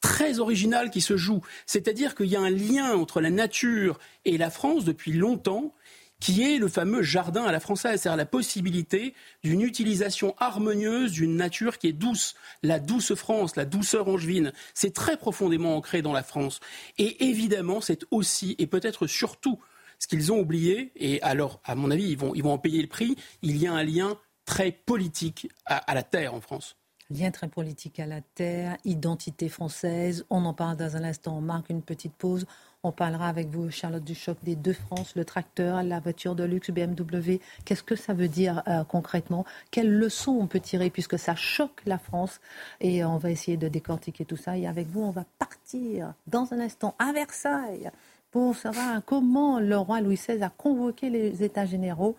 [0.00, 1.42] très originale qui se joue.
[1.66, 5.74] C'est-à-dire qu'il y a un lien entre la nature et la France depuis longtemps
[6.20, 11.36] qui est le fameux jardin à la française, c'est-à-dire la possibilité d'une utilisation harmonieuse d'une
[11.36, 14.52] nature qui est douce, la douce France, la douceur angevine.
[14.74, 16.60] C'est très profondément ancré dans la France.
[16.98, 19.58] Et évidemment, c'est aussi et peut-être surtout
[19.98, 22.80] ce qu'ils ont oublié, et alors, à mon avis, ils vont, ils vont en payer
[22.80, 26.76] le prix, il y a un lien très politique à, à la terre en France.
[27.10, 30.24] Lien très politique à la terre, identité française.
[30.30, 31.38] On en parle dans un instant.
[31.38, 32.46] On marque une petite pause.
[32.82, 36.70] On parlera avec vous, Charlotte Duchoc, des deux France, le tracteur, la voiture de luxe
[36.70, 37.38] BMW.
[37.66, 39.44] Qu'est-ce que ça veut dire euh, concrètement?
[39.70, 42.40] Quelles leçons on peut tirer puisque ça choque la France?
[42.80, 44.56] Et on va essayer de décortiquer tout ça.
[44.56, 47.90] Et avec vous, on va partir dans un instant à Versailles
[48.30, 52.16] pour savoir comment le roi Louis XVI a convoqué les États généraux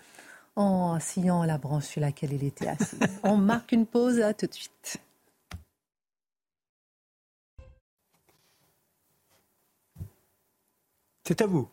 [0.56, 3.00] en sillant la branche sur laquelle il était assis.
[3.24, 5.02] On marque une pause, à tout de suite.
[11.32, 11.65] C'est à vous.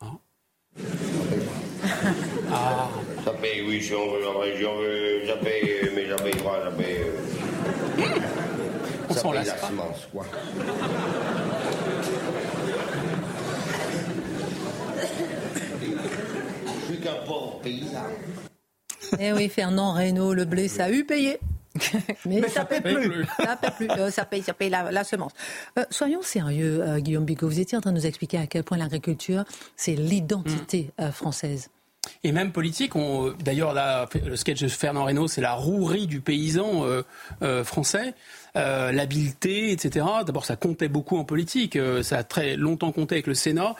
[0.00, 0.18] Hein
[2.50, 2.88] ah.
[3.22, 4.22] Ça paye, oui, si on veut,
[4.56, 7.02] si on veut, ça paye, mais ça paye pas, ça paye.
[7.02, 7.20] Euh...
[9.10, 10.24] On ça paye la semence, quoi.
[19.20, 21.38] Eh oui, Fernand Reynaud, le blé, ça a eu payé.
[22.26, 23.26] Mais, ça, paye plus.
[23.38, 23.90] Ça paye plus.
[23.90, 25.32] Euh, ça paye, ça paye la, semence.
[25.78, 27.48] Euh, soyons sérieux, euh, Guillaume Bigot.
[27.48, 29.44] Vous étiez en train de nous expliquer à quel point l'agriculture,
[29.76, 31.10] c'est l'identité mm.
[31.10, 31.70] française.
[32.24, 32.92] Et même politique,
[33.44, 33.74] d'ailleurs
[34.14, 36.84] le sketch de Fernand Reynaud, c'est la rouerie du paysan
[37.64, 38.14] français,
[38.54, 40.06] l'habileté, etc.
[40.24, 43.74] D'abord, ça comptait beaucoup en politique, ça a très longtemps compté avec le Sénat.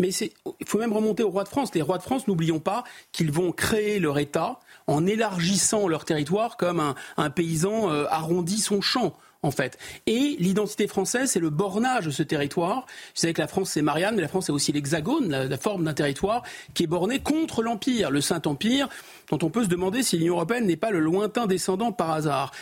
[0.00, 1.74] Mais il faut même remonter aux rois de France.
[1.74, 6.56] Les rois de France, n'oublions pas qu'ils vont créer leur État en élargissant leur territoire
[6.56, 9.78] comme un, paysan euh, arrondit son champ en fait.
[10.06, 12.80] Et l'identité française, c'est le bornage de ce territoire.
[12.80, 15.84] Vous savez que la France, c'est Marianne, mais la France, c'est aussi l'hexagone, la, forme
[15.84, 16.42] d'un territoire
[16.74, 18.88] qui est borné contre l'Empire, le Saint-Empire,
[19.30, 22.52] dont on peut se demander si l'Union européenne n'est pas le lointain descendant par hasard.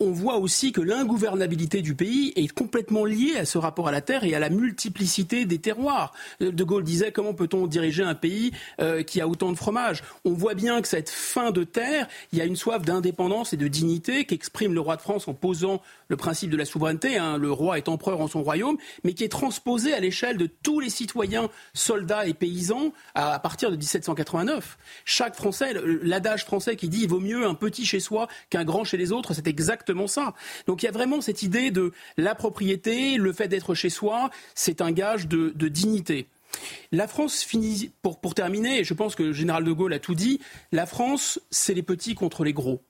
[0.00, 4.00] On voit aussi que l'ingouvernabilité du pays est complètement liée à ce rapport à la
[4.00, 6.12] terre et à la multiplicité des terroirs.
[6.40, 10.02] De Gaulle disait comment peut-on diriger un pays euh, qui a autant de fromage?
[10.24, 13.56] On voit bien que cette fin de terre, il y a une soif d'indépendance et
[13.56, 17.16] de dignité qu'exprime le roi de France en posant le principe de la souveraineté.
[17.18, 17.38] Hein.
[17.38, 20.80] le roi est empereur en son royaume, mais qui est transposé à l'échelle de tous
[20.80, 24.78] les citoyens, soldats et paysans à, partir de 1789.
[25.04, 25.74] Chaque Français,
[26.14, 29.10] l'adage français qui dit il vaut mieux un petit chez soi qu'un grand chez les
[29.10, 30.34] autres, c'est exactement ça.
[30.68, 34.30] Donc il y a vraiment cette idée de la propriété, le fait d'être chez soi,
[34.54, 36.28] c'est un gage de, dignité.
[36.92, 39.98] La France finit, pour, pour terminer, et je pense que le général de Gaulle a
[39.98, 40.38] tout dit,
[40.70, 42.80] la France, c'est les petits contre les gros.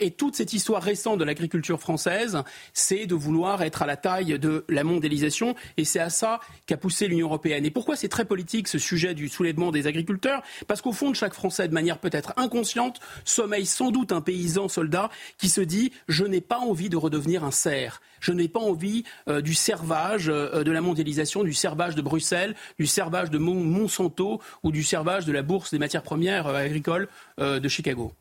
[0.00, 4.38] Et toute cette histoire récente de l'agriculture française, c'est de vouloir être à la taille
[4.38, 7.66] de la mondialisation, et c'est à ça qu'a poussé l'Union européenne.
[7.66, 10.42] Et pourquoi c'est très politique ce sujet du soulèvement des agriculteurs?
[10.68, 14.68] Parce qu'au fond de chaque Français, de manière peut-être inconsciente, sommeille sans doute un paysan
[14.68, 18.00] soldat qui se dit je n'ai pas envie de redevenir un cerf.
[18.20, 22.54] Je n'ai pas envie euh, du servage euh, de la mondialisation, du servage de Bruxelles,
[22.78, 27.08] du servage de Monsanto ou du servage de la bourse des matières premières euh, agricoles
[27.38, 28.12] de Chicago.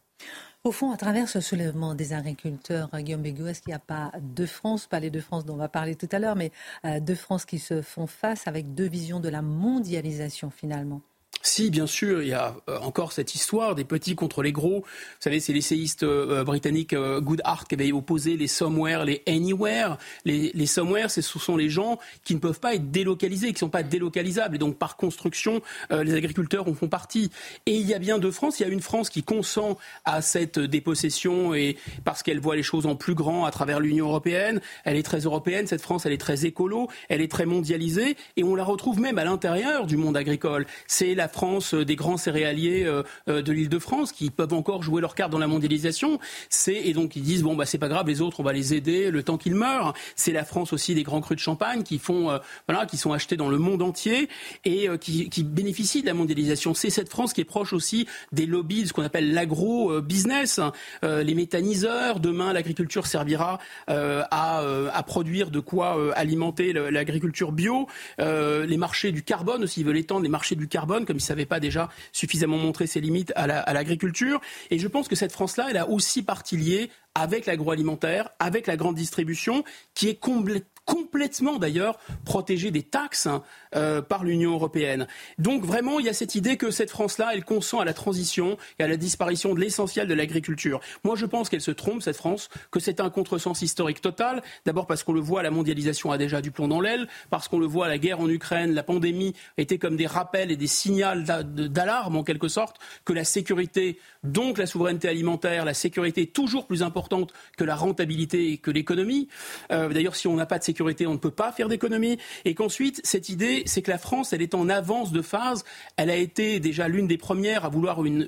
[0.65, 4.11] Au fond, à travers ce soulèvement des agriculteurs, Guillaume Bégaud, est-ce qu'il n'y a pas
[4.21, 6.51] deux France, pas les deux France dont on va parler tout à l'heure, mais
[6.85, 11.01] euh, deux France qui se font face avec deux visions de la mondialisation finalement?
[11.45, 14.79] Si, bien sûr, il y a euh, encore cette histoire des petits contre les gros.
[14.79, 19.97] Vous savez, c'est l'essayiste euh, britannique euh, Goodhart qui avait opposé les somewhere, les anywhere.
[20.23, 23.59] Les, les somewhere, ce sont les gens qui ne peuvent pas être délocalisés, qui ne
[23.59, 24.55] sont pas délocalisables.
[24.55, 27.29] Et donc, par construction, les agriculteurs en font partie.
[27.65, 28.59] Et il y a bien deux France.
[28.59, 32.63] Il y a une France qui consent à cette dépossession et parce qu'elle voit les
[32.63, 34.61] choses en plus grand à travers l'Union européenne.
[34.85, 35.67] Elle est très européenne.
[35.67, 36.87] Cette France, elle est très écolo.
[37.09, 38.15] Elle est très mondialisée.
[38.37, 40.65] Et on la retrouve même à l'intérieur du monde agricole.
[40.87, 44.53] C'est la France euh, des grands céréaliers euh, euh, de l'île de France qui peuvent
[44.53, 46.19] encore jouer leur carte dans la mondialisation.
[46.49, 48.73] C'est et donc ils disent bon bah c'est pas grave, les autres on va les
[48.73, 49.93] aider le temps qu'ils meurent.
[50.15, 53.35] C'est la France aussi des grands crus de champagne qui font voilà qui sont achetés
[53.35, 54.29] dans le monde entier
[54.65, 56.73] et qui, bénéficient de la mondialisation.
[56.73, 60.59] C'est cette France qui est proche aussi des lobbies de ce qu'on appelle l'agro-business,
[61.01, 62.19] les méthaniseurs.
[62.19, 64.61] Demain l'agriculture servira à,
[64.93, 67.87] à, produire de quoi alimenter l'agriculture bio.
[68.19, 71.59] les marchés du carbone aussi, ils veulent étendre les marchés du carbone comme savait pas
[71.59, 74.41] déjà suffisamment montrer ses limites à l'agriculture.
[74.69, 78.75] et je pense que cette France-là, elle a aussi partie liée avec l'agroalimentaire, avec la
[78.75, 83.43] grande distribution, qui est complètement complètement d'ailleurs protégée des taxes hein,
[83.75, 85.07] euh, par l'Union européenne.
[85.37, 88.57] Donc vraiment, il y a cette idée que cette France-là, elle consent à la transition
[88.79, 90.81] et à la disparition de l'essentiel de l'agriculture.
[91.03, 94.43] Moi, je pense qu'elle se trompe, cette France, que c'est un contresens historique total.
[94.65, 97.59] D'abord parce qu'on le voit, la mondialisation a déjà du plomb dans l'aile, parce qu'on
[97.59, 100.93] le voit, la guerre en Ukraine, la pandémie étaient comme des rappels et des signaux
[100.93, 106.67] d'alarme en quelque sorte que la sécurité, donc la souveraineté alimentaire, la sécurité est toujours
[106.67, 109.27] plus importante que la rentabilité et que l'économie.
[109.71, 112.17] Euh, d'ailleurs, si on n'a pas de sécurité, on ne peut pas faire d'économie.
[112.45, 115.63] Et qu'ensuite, cette idée, c'est que la France, elle est en avance de phase.
[115.97, 118.27] Elle a été déjà l'une des premières à vouloir une,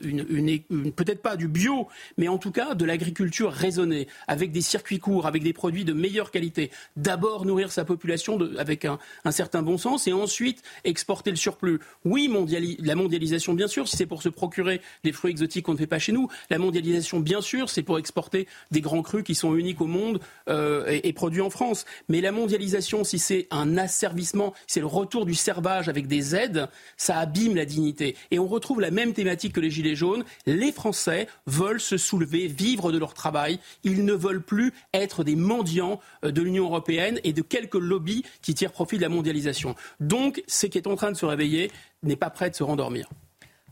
[0.96, 5.28] peut-être pas du bio, mais en tout cas de l'agriculture raisonnée, avec des circuits courts,
[5.28, 6.72] avec des produits de meilleure qualité.
[6.96, 9.00] D'abord nourrir sa population avec un,
[9.32, 11.80] certain bon sens et ensuite exporter le surplus.
[12.04, 12.32] Oui,
[12.80, 15.88] la mondialisation, bien sûr, si c'est pour se procurer des fruits exotiques qu'on ne fait
[15.88, 16.30] pas chez nous.
[16.50, 20.20] La mondialisation, bien sûr, c'est pour exporter des grands crus qui sont uniques au monde
[20.50, 21.86] euh, et, et produits en France.
[22.10, 26.70] Mais la mondialisation, si c'est un asservissement, c'est le retour du servage avec des aides,
[26.98, 28.16] ça abîme la dignité.
[28.30, 30.24] Et on retrouve la même thématique que les Gilets jaunes.
[30.46, 33.60] Les Français veulent se soulever, vivre de leur travail.
[33.84, 38.24] Ils ne veulent plus être des mendiants euh, de l'Union européenne et de quelques lobbies
[38.42, 39.76] qui tirent profit de la mondialisation.
[40.00, 41.72] Donc, ce qui est en train de se réveiller
[42.04, 43.10] n'est pas prêt de se rendormir.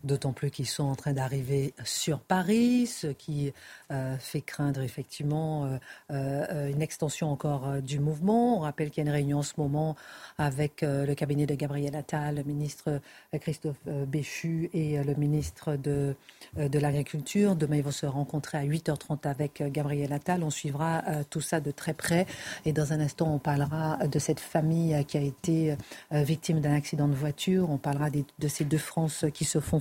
[0.03, 3.53] D'autant plus qu'ils sont en train d'arriver sur Paris, ce qui
[3.89, 5.77] euh, fait craindre effectivement euh,
[6.11, 8.57] euh, une extension encore du mouvement.
[8.57, 9.95] On rappelle qu'il y a une réunion en ce moment
[10.37, 12.99] avec le cabinet de Gabriel Attal, le ministre
[13.39, 16.15] Christophe Béchu et le ministre de,
[16.57, 17.55] de l'Agriculture.
[17.55, 20.43] Demain, ils vont se rencontrer à 8h30 avec Gabriel Attal.
[20.43, 22.25] On suivra tout ça de très près.
[22.65, 25.77] Et dans un instant, on parlera de cette famille qui a été
[26.11, 27.69] victime d'un accident de voiture.
[27.69, 29.79] On parlera de ces deux France qui se font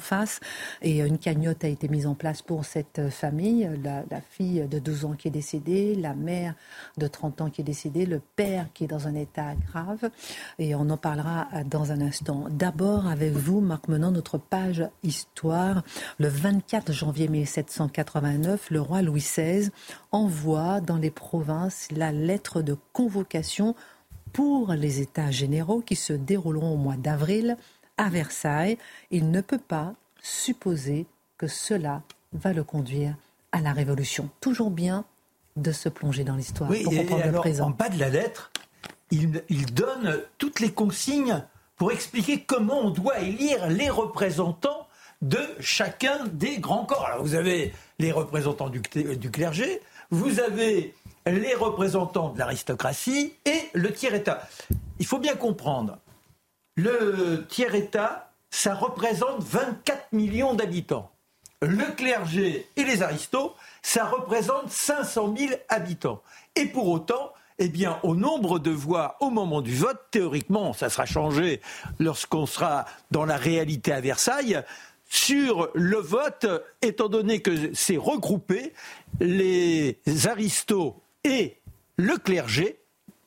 [0.83, 3.69] Et une cagnotte a été mise en place pour cette famille.
[3.83, 6.55] La, la, fille de 12 ans qui est décédée, la mère
[6.97, 10.11] de 30 ans qui est décédée, le père qui est dans un état grave.
[10.59, 12.47] Et on en parlera dans un instant.
[12.51, 15.83] D'abord, avec vous, Marc Menant, notre page histoire.
[16.19, 19.71] Le 24 janvier 1789, le roi Louis XVI
[20.11, 23.75] envoie dans les provinces la lettre de convocation
[24.33, 27.57] pour les États généraux qui se dérouleront au mois d'avril
[27.97, 28.79] à Versailles.
[29.11, 31.07] Il ne peut pas supposer
[31.37, 33.17] que cela va le conduire
[33.51, 34.31] à la Révolution.
[34.41, 35.05] Toujours bien
[35.57, 37.67] de se plonger dans l'histoire pour comprendre le présent.
[37.67, 38.51] En bas de la lettre,
[39.11, 41.45] il, donne toutes les consignes
[41.77, 44.89] pour expliquer comment on doit élire les représentants
[45.21, 47.05] de chacun des grands corps.
[47.07, 49.81] Alors vous avez les représentants du, du clergé,
[50.11, 50.95] vous avez
[51.27, 54.49] les représentants de l'aristocratie et le tiers-État.
[54.99, 55.99] Il faut bien comprendre,
[56.77, 61.11] le tiers-État, ça représente 24 millions d'habitants
[61.63, 66.23] le clergé et les aristos, ça représente 500 000 habitants.
[66.57, 70.91] Et pour autant, eh bien, au nombre de voix au moment du vote, théoriquement, ça
[70.91, 71.61] sera changé
[72.01, 74.61] lorsqu'on sera dans la réalité à Versailles.
[75.09, 76.47] Sur le vote,
[76.81, 78.73] étant donné que c'est regroupé,
[79.21, 81.61] les aristos et
[81.97, 82.82] le clergé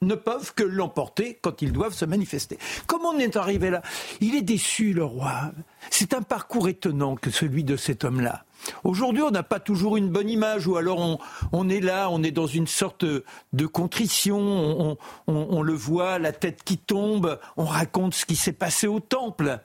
[0.06, 2.58] ne peuvent que l'emporter quand ils doivent se manifester.
[2.88, 3.82] Comment on est arrivé là
[4.22, 5.52] Il est déçu, le roi.
[5.89, 8.46] C'est un parcours étonnant que celui de cet homme-là.
[8.84, 11.20] Aujourd'hui, on n'a pas toujours une bonne image, ou alors
[11.52, 16.63] on, est là, on est dans une sorte de contrition, on, le voit, la tête
[16.63, 19.60] qui tombe, on raconte ce qui s'est passé au temple.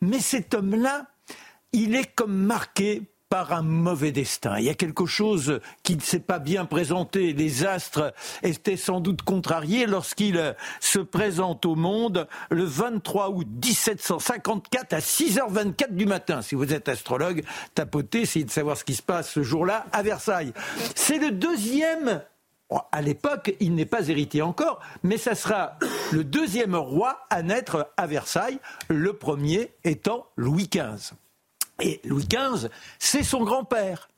[0.00, 1.06] Mais cet homme-là,
[1.72, 3.02] il est comme marqué
[3.34, 4.60] par un mauvais destin.
[4.60, 7.32] Il y a quelque chose qui ne s'est pas bien présenté.
[7.32, 14.92] Les astres étaient sans doute contrariés lorsqu'il se présente au monde le 23 août 1754
[14.92, 16.42] à 6h24 du matin.
[16.42, 17.42] Si vous êtes astrologue,
[17.74, 20.52] tapotez, essayez de savoir ce qui se passe ce jour-là à Versailles.
[20.94, 22.22] C'est le deuxième
[22.92, 25.76] à l'époque, il n'est pas héritier encore, mais ça sera
[26.12, 31.16] le deuxième roi à naître à Versailles, le premier étant Louis XV.
[31.80, 34.08] Et Louis XV, c'est son grand-père.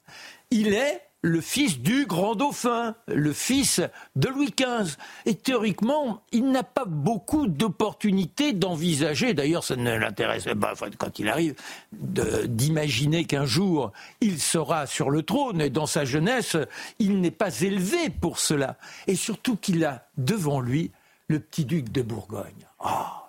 [0.50, 3.80] Il est le fils du grand dauphin, le fils
[4.14, 4.96] de Louis XV.
[5.24, 11.28] Et théoriquement, il n'a pas beaucoup d'opportunités d'envisager, d'ailleurs ça ne l'intéresse pas quand il
[11.28, 11.54] arrive,
[11.92, 15.60] d'imaginer qu'un jour il sera sur le trône.
[15.60, 16.56] Et dans sa jeunesse,
[17.00, 18.76] il n'est pas élevé pour cela.
[19.08, 20.92] Et surtout qu'il a devant lui
[21.26, 22.68] le petit duc de Bourgogne.
[22.78, 23.26] Ah,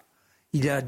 [0.54, 0.82] il a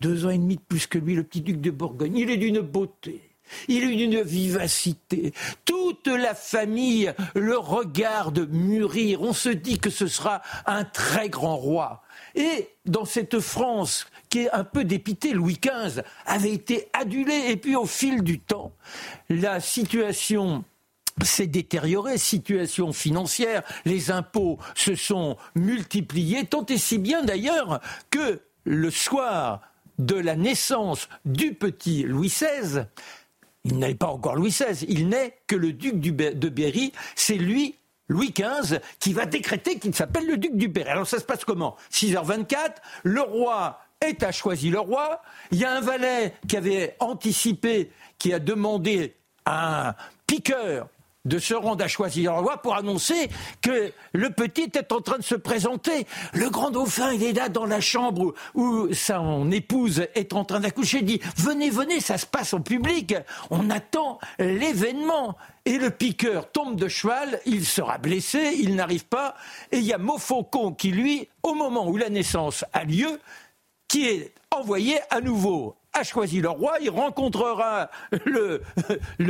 [0.00, 2.16] deux ans et demi de plus que lui, le petit duc de Bourgogne.
[2.16, 3.26] Il est d'une beauté.
[3.68, 5.32] Il a une vivacité.
[5.64, 9.22] Toute la famille le regarde mûrir.
[9.22, 12.02] On se dit que ce sera un très grand roi.
[12.34, 17.50] Et dans cette France qui est un peu dépitée, Louis XV avait été adulé.
[17.50, 18.72] Et puis au fil du temps,
[19.28, 20.64] la situation
[21.24, 27.80] s'est détériorée, situation financière, les impôts se sont multipliés, tant et si bien d'ailleurs
[28.10, 29.62] que le soir
[29.98, 32.86] de la naissance du petit Louis XVI,
[33.64, 37.76] il n'est pas encore Louis XVI, il n'est que le duc de Berry, c'est lui
[38.08, 40.90] Louis XV qui va décréter qu'il s'appelle le duc du Berry.
[40.90, 41.76] Alors ça se passe comment?
[41.90, 46.96] 6h24, le roi est à choisir le roi, il y a un valet qui avait
[47.00, 49.94] anticipé, qui a demandé à un
[50.26, 50.88] piqueur
[51.26, 53.28] de se rendre à choisir le roi pour annoncer
[53.60, 56.06] que le petit est en train de se présenter.
[56.32, 60.60] Le grand dauphin, il est là dans la chambre où, son épouse est en train
[60.60, 61.02] d'accoucher.
[61.02, 63.14] Dit Venez, venez, ça se passe en public.
[63.50, 65.36] On attend l'événement.
[65.64, 69.34] Et le piqueur tombe de cheval, il sera blessé, il n'arrive pas.
[69.72, 73.20] Et il y a Montfaucon qui, lui, au moment où la naissance a lieu,
[73.88, 77.90] qui est envoyé à nouveau a choisi le roi, il rencontrera
[78.26, 78.62] le,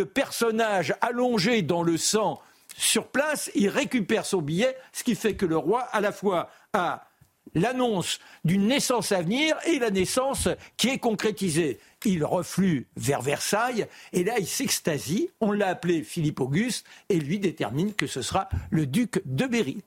[0.05, 2.41] personnage allongé dans le sang
[2.77, 6.51] sur place, il récupère son billet, ce qui fait que le roi, à la fois,
[6.73, 7.07] a
[7.55, 11.79] l'annonce d'une naissance à venir et la naissance qui est concrétisée.
[12.05, 15.31] Il reflue vers Versailles et là il s'extasie.
[15.41, 19.83] On l'a appelé Philippe Auguste et lui détermine que ce sera le duc de Berry.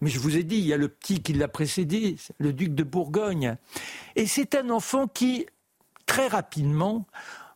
[0.00, 2.74] Mais je vous ai dit, il y a le petit qui l'a précédé, le duc
[2.74, 3.56] de Bourgogne.
[4.16, 5.46] Et c'est un enfant qui
[6.10, 7.06] très rapidement,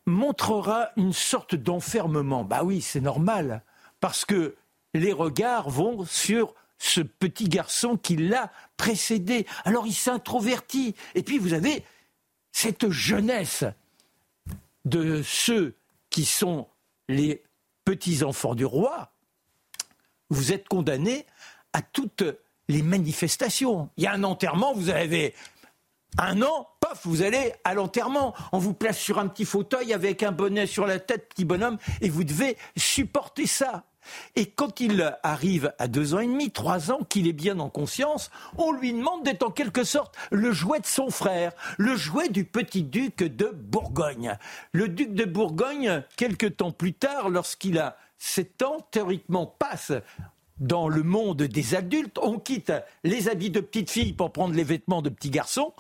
[0.06, 2.44] montrera une sorte d'enfermement.
[2.44, 3.64] Bah oui, c'est normal,
[3.98, 4.54] parce que
[4.94, 9.44] les regards vont sur ce petit garçon qui l'a précédé.
[9.64, 10.94] Alors il s'introvertit.
[11.16, 11.84] Et puis vous avez
[12.52, 13.64] cette jeunesse
[14.84, 15.74] de ceux
[16.08, 16.68] qui sont
[17.08, 17.42] les
[17.84, 19.10] petits-enfants du roi.
[20.30, 21.26] Vous êtes condamnés
[21.72, 22.22] à toutes
[22.68, 23.90] les manifestations.
[23.96, 25.34] Il y a un enterrement, vous avez
[26.18, 28.34] un an, paf, vous allez à l'enterrement.
[28.52, 31.78] On vous place sur un petit fauteuil avec un bonnet sur la tête, petit bonhomme,
[32.00, 33.84] et vous devez supporter ça.
[34.36, 37.70] Et quand il arrive à deux ans et demi, trois ans, qu'il est bien en
[37.70, 42.28] conscience, on lui demande d'être en quelque sorte le jouet de son frère, le jouet
[42.28, 44.36] du petit duc de Bourgogne.
[44.72, 49.92] Le duc de Bourgogne, quelque temps plus tard, lorsqu'il a sept ans, théoriquement passe
[50.58, 52.18] dans le monde des adultes.
[52.22, 55.72] On quitte les habits de petite fille pour prendre les vêtements de petit garçon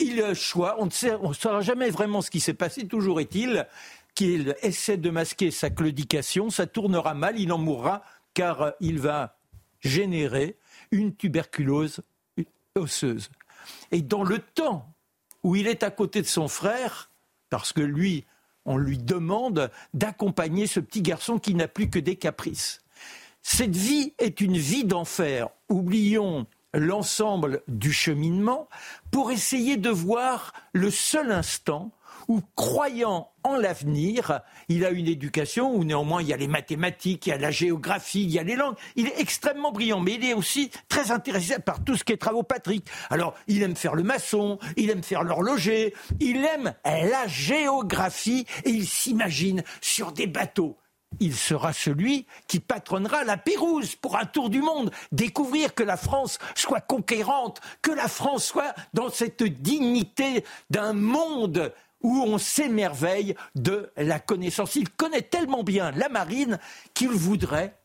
[0.00, 3.66] il choix, on ne saura jamais vraiment ce qui s'est passé, toujours est-il
[4.14, 8.02] qu'il essaie de masquer sa claudication, ça tournera mal, il en mourra,
[8.34, 9.38] car il va
[9.80, 10.56] générer
[10.90, 12.00] une tuberculose
[12.74, 13.30] osseuse.
[13.92, 14.92] Et dans le temps
[15.42, 17.10] où il est à côté de son frère,
[17.50, 18.24] parce que lui,
[18.64, 22.82] on lui demande d'accompagner ce petit garçon qui n'a plus que des caprices.
[23.42, 25.48] Cette vie est une vie d'enfer.
[25.68, 28.68] Oublions l'ensemble du cheminement
[29.10, 31.92] pour essayer de voir le seul instant
[32.28, 37.26] où, croyant en l'avenir, il a une éducation où néanmoins il y a les mathématiques,
[37.26, 38.76] il y a la géographie, il y a les langues.
[38.96, 42.18] Il est extrêmement brillant, mais il est aussi très intéressé par tout ce qui est
[42.18, 42.86] travaux Patrick.
[43.08, 48.70] Alors, il aime faire le maçon, il aime faire l'horloger, il aime la géographie et
[48.70, 50.76] il s'imagine sur des bateaux
[51.20, 55.96] il sera celui qui patronnera la Pérouse pour un tour du monde, découvrir que la
[55.96, 63.34] France soit conquérante, que la France soit dans cette dignité d'un monde où on s'émerveille
[63.56, 64.76] de la connaissance.
[64.76, 66.58] Il connaît tellement bien la marine
[66.94, 67.76] qu'il voudrait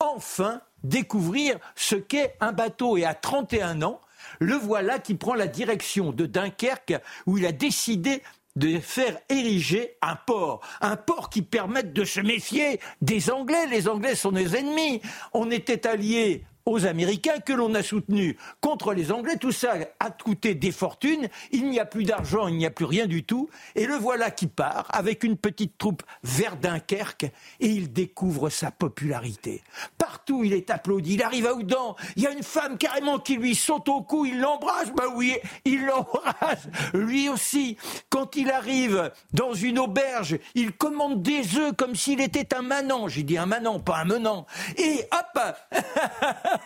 [0.00, 2.96] enfin découvrir ce qu'est un bateau.
[2.96, 4.00] Et à 31 ans,
[4.38, 6.94] le voilà qui prend la direction de Dunkerque,
[7.26, 8.22] où il a décidé
[8.56, 13.66] de faire ériger un port, un port qui permette de se méfier des Anglais.
[13.70, 15.00] Les Anglais sont des ennemis.
[15.32, 19.36] On était alliés aux Américains que l'on a soutenus contre les Anglais.
[19.36, 21.28] Tout ça a coûté des fortunes.
[21.50, 23.50] Il n'y a plus d'argent, il n'y a plus rien du tout.
[23.74, 27.24] Et le voilà qui part avec une petite troupe vers Dunkerque
[27.58, 29.62] et il découvre sa popularité.
[29.98, 31.14] Partout il est applaudi.
[31.14, 31.96] Il arrive à Oudan.
[32.16, 34.24] Il y a une femme carrément qui lui saute au cou.
[34.24, 34.92] Il l'embrasse.
[34.92, 36.68] Bah oui, il l'embrasse.
[36.94, 37.76] Lui aussi.
[38.10, 43.08] Quand il arrive dans une auberge, il commande des œufs comme s'il était un manant.
[43.08, 44.46] J'ai dit un manant, pas un menant.
[44.76, 45.40] Et hop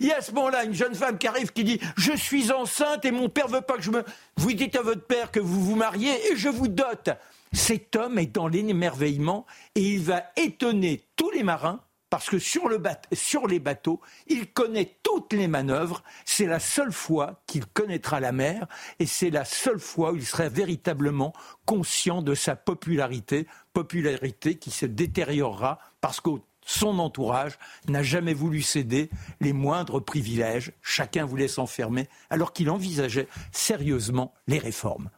[0.00, 2.52] Il y a à ce moment-là une jeune femme qui arrive qui dit Je suis
[2.52, 4.04] enceinte et mon père veut pas que je me.
[4.36, 7.10] Vous dites à votre père que vous vous mariez et je vous dote.
[7.52, 11.80] Cet homme est dans l'émerveillement et il va étonner tous les marins
[12.10, 12.70] parce que sur,
[13.12, 16.02] sur les bateaux, il connaît toutes les manœuvres.
[16.24, 18.66] C'est la seule fois qu'il connaîtra la mer
[18.98, 21.32] et c'est la seule fois où il sera véritablement
[21.64, 26.30] conscient de sa popularité, popularité qui se détériorera parce que
[26.66, 27.58] son entourage
[27.88, 29.08] n'a jamais voulu céder
[29.40, 30.72] les moindres privilèges.
[30.82, 35.08] Chacun voulait s'enfermer alors qu'il envisageait sérieusement les réformes.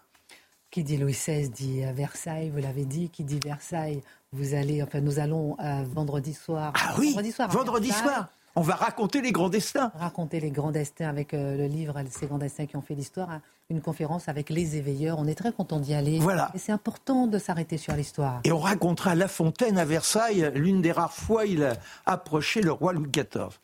[0.70, 3.08] Qui dit Louis XVI dit Versailles, vous l'avez dit.
[3.08, 6.74] Qui dit Versailles, vous allez, enfin nous allons euh, vendredi soir.
[6.76, 7.48] Ah oui, vendredi soir.
[7.48, 8.28] Vendredi soir.
[8.58, 9.92] On va raconter les grands destins.
[9.94, 13.30] Raconter les grands destins avec euh, le livre Ces grands destins qui ont fait l'histoire.
[13.30, 13.40] Hein.
[13.70, 15.20] Une conférence avec les éveilleurs.
[15.20, 16.18] On est très content d'y aller.
[16.18, 16.50] Voilà.
[16.56, 18.40] Et c'est important de s'arrêter sur l'histoire.
[18.42, 22.72] Et on racontera La Fontaine à Versailles, l'une des rares fois il a approché le
[22.72, 23.60] roi Louis XIV.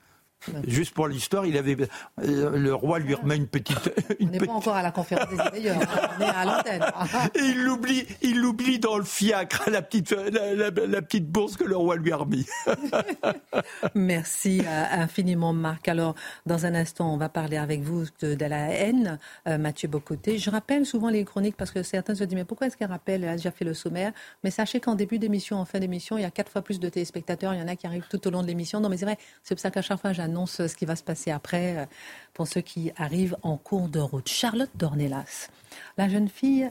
[0.66, 1.76] Juste pour l'histoire, il avait
[2.22, 3.92] euh, le roi lui remet une petite.
[4.20, 5.78] on n'est pas encore à la conférence des d'ailleurs,
[6.18, 6.84] on est à l'antenne.
[7.34, 11.76] Et il l'oublie, il l'oublie dans le fiacre, la petite, la, petite bourse que le
[11.76, 12.46] roi lui a remis.
[13.94, 15.88] Merci euh, infiniment, Marc.
[15.88, 16.14] Alors,
[16.46, 19.18] dans un instant, on va parler avec vous de, la haine,
[19.48, 20.38] euh, Mathieu Bocoté.
[20.38, 23.24] Je rappelle souvent les chroniques parce que certains se disent mais pourquoi est-ce qu'elle rappelle
[23.24, 24.12] Elle a déjà fait le sommaire?
[24.42, 26.88] Mais sachez qu'en début d'émission, en fin d'émission, il y a quatre fois plus de
[26.88, 27.54] téléspectateurs.
[27.54, 28.80] Il y en a qui arrivent tout au long de l'émission.
[28.80, 29.18] Non, mais c'est vrai.
[29.42, 31.86] C'est pour ça qu'à chaque fois, annonce ce qui va se passer après euh,
[32.32, 34.28] pour ceux qui arrivent en cours de route.
[34.28, 35.48] Charlotte Dornelas,
[35.96, 36.70] la jeune fille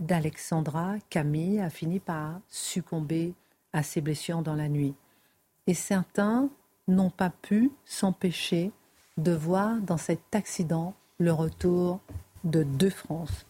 [0.00, 3.34] d'Alexandra Camille a fini par succomber
[3.74, 4.94] à ses blessures dans la nuit.
[5.66, 6.48] Et certains
[6.88, 8.72] n'ont pas pu s'empêcher
[9.18, 12.00] de voir dans cet accident le retour
[12.44, 13.44] de deux France.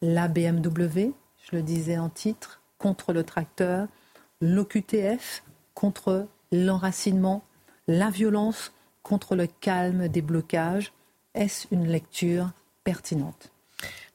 [0.00, 3.88] La BMW, je le disais en titre, contre le tracteur,
[4.40, 5.42] l'OQTF
[5.74, 7.42] contre l'enracinement
[7.86, 8.72] la violence
[9.02, 10.92] contre le calme des blocages.
[11.34, 12.52] Est-ce une lecture
[12.84, 13.53] pertinente?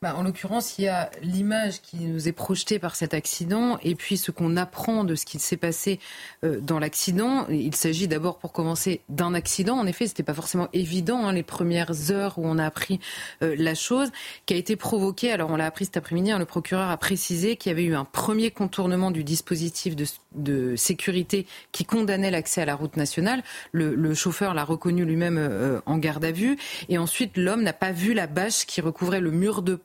[0.02, 3.96] Bah, en l'occurrence, il y a l'image qui nous est projetée par cet accident et
[3.96, 6.00] puis ce qu'on apprend de ce qui s'est passé
[6.46, 7.46] euh, dans l'accident.
[7.50, 9.78] Il s'agit d'abord, pour commencer, d'un accident.
[9.78, 13.02] En effet, ce n'était pas forcément évident hein, les premières heures où on a appris
[13.44, 14.10] euh, la chose,
[14.46, 15.34] qui a été provoqué.
[15.34, 16.32] Alors, on l'a appris cet après-midi.
[16.32, 20.76] Hein, le procureur a précisé qu'il y avait eu un premier contournement du dispositif de,
[20.78, 23.44] sécurité qui condamnait l'accès à la route nationale.
[23.74, 26.58] Le, chauffeur l'a reconnu lui-même euh, en garde à vue.
[26.88, 29.76] Et ensuite, l'homme n'a pas vu la bâche qui recouvrait le mur de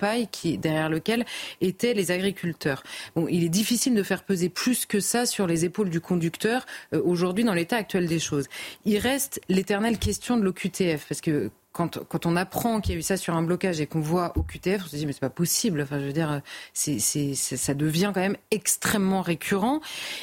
[0.58, 1.24] derrière lequel
[1.60, 2.82] étaient les agriculteurs.
[3.14, 6.66] Bon, il est difficile de faire peser plus que ça sur les épaules du conducteur
[6.92, 8.46] euh, aujourd'hui dans l'état actuel des choses.
[8.84, 12.98] Il reste l'éternelle question de l'OQTF, parce que quand, quand, on apprend qu'il y a
[12.98, 15.18] eu ça sur un blocage et qu'on voit au QTF, on se dit mais c'est
[15.18, 15.82] pas possible.
[15.82, 16.40] Enfin, je veux dire,
[16.72, 17.00] c'est,
[17.34, 19.80] ça devient quand même extrêmement récurrent.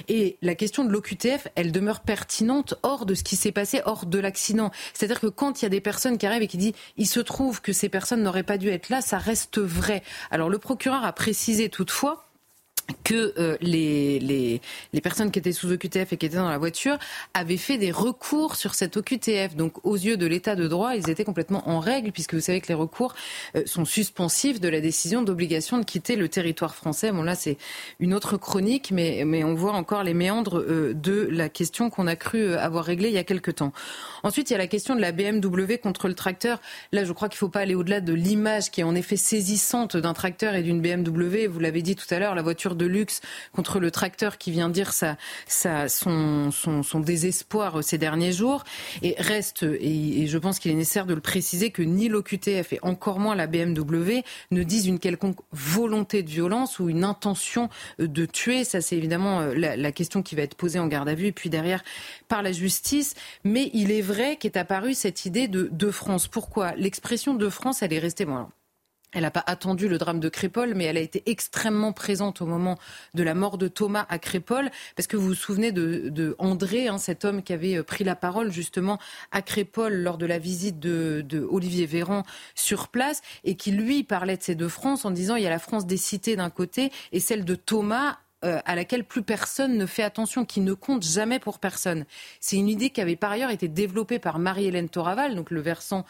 [0.08, 4.06] Et la question de l'OQTF, elle demeure pertinente hors de ce qui s'est passé, hors
[4.06, 4.72] de l'accident.
[4.94, 7.20] C'est-à-dire que quand il y a des personnes qui arrivent et qui disent il se
[7.20, 10.04] trouve que ces personnes n'auraient pas dû être là, ça reste vrai.
[10.32, 12.31] Alors le procureur a précisé toutefois
[13.04, 16.98] que euh, les, les, personnes qui étaient sous OQTF et qui étaient dans la voiture
[17.34, 19.56] avaient fait des recours sur cette OQTF.
[19.56, 22.62] Donc, aux yeux de l'état de droit, ils étaient complètement en règle, puisque vous savez
[22.62, 23.14] que les recours
[23.56, 27.12] euh, sont suspensifs de la décision d'obligation de quitter le territoire français.
[27.12, 27.58] Bon, là, c'est
[28.00, 32.08] une autre chronique, mais, mais on voit encore les méandres euh, de la question qu'on
[32.08, 33.74] a cru avoir réglée il y a quelque temps.
[34.24, 36.62] Ensuite, il y a la question de la BMW contre le tracteur.
[36.92, 39.18] Là, je crois qu'il ne faut pas aller au-delà de l'image qui est en effet
[39.18, 41.48] saisissante d'un tracteur et d'une BMW.
[41.48, 43.22] Vous l'avez dit tout à l'heure, la voiture de luxe
[43.54, 45.18] contre le tracteur qui vient dire sa,
[45.48, 48.64] sa, son, son, son, désespoir ces derniers jours.
[49.02, 52.80] Et reste, et, je pense qu'il est nécessaire de le préciser, que ni l'OQTF et
[52.82, 54.22] encore moins la BMW
[54.52, 57.70] ne disent une quelconque volonté de violence ou une intention
[58.00, 58.64] de tuer.
[58.64, 61.32] Ça, c'est évidemment euh, la, question qui va être posée en garde à vue et
[61.34, 61.84] puis derrière
[62.30, 63.14] par la justice.
[63.44, 66.30] Mais il est vrai qu'est apparue cette idée de, de France.
[66.30, 66.74] Pourquoi?
[66.76, 68.22] L'expression de France, elle est restée.
[69.14, 72.46] Elle n'a pas attendu le drame de Crépol, mais elle a été extrêmement présente au
[72.46, 72.78] moment
[73.14, 76.98] de la mort de Thomas à Crépol, parce que vous vous souvenez de, André, hein,
[76.98, 79.00] cet homme qui avait euh, pris la parole justement
[79.32, 82.24] à Crépol lors de la visite de, Olivier Véran
[82.56, 85.50] sur place, et qui lui parlait de ces deux France en disant il y a
[85.50, 89.78] la France des cités d'un côté et celle de Thomas euh, à laquelle plus personne
[89.78, 92.06] ne fait attention, qui ne compte jamais pour personne.
[92.40, 96.06] C'est une idée qui avait par ailleurs été développée par Marie-Hélène Toraval, donc le versant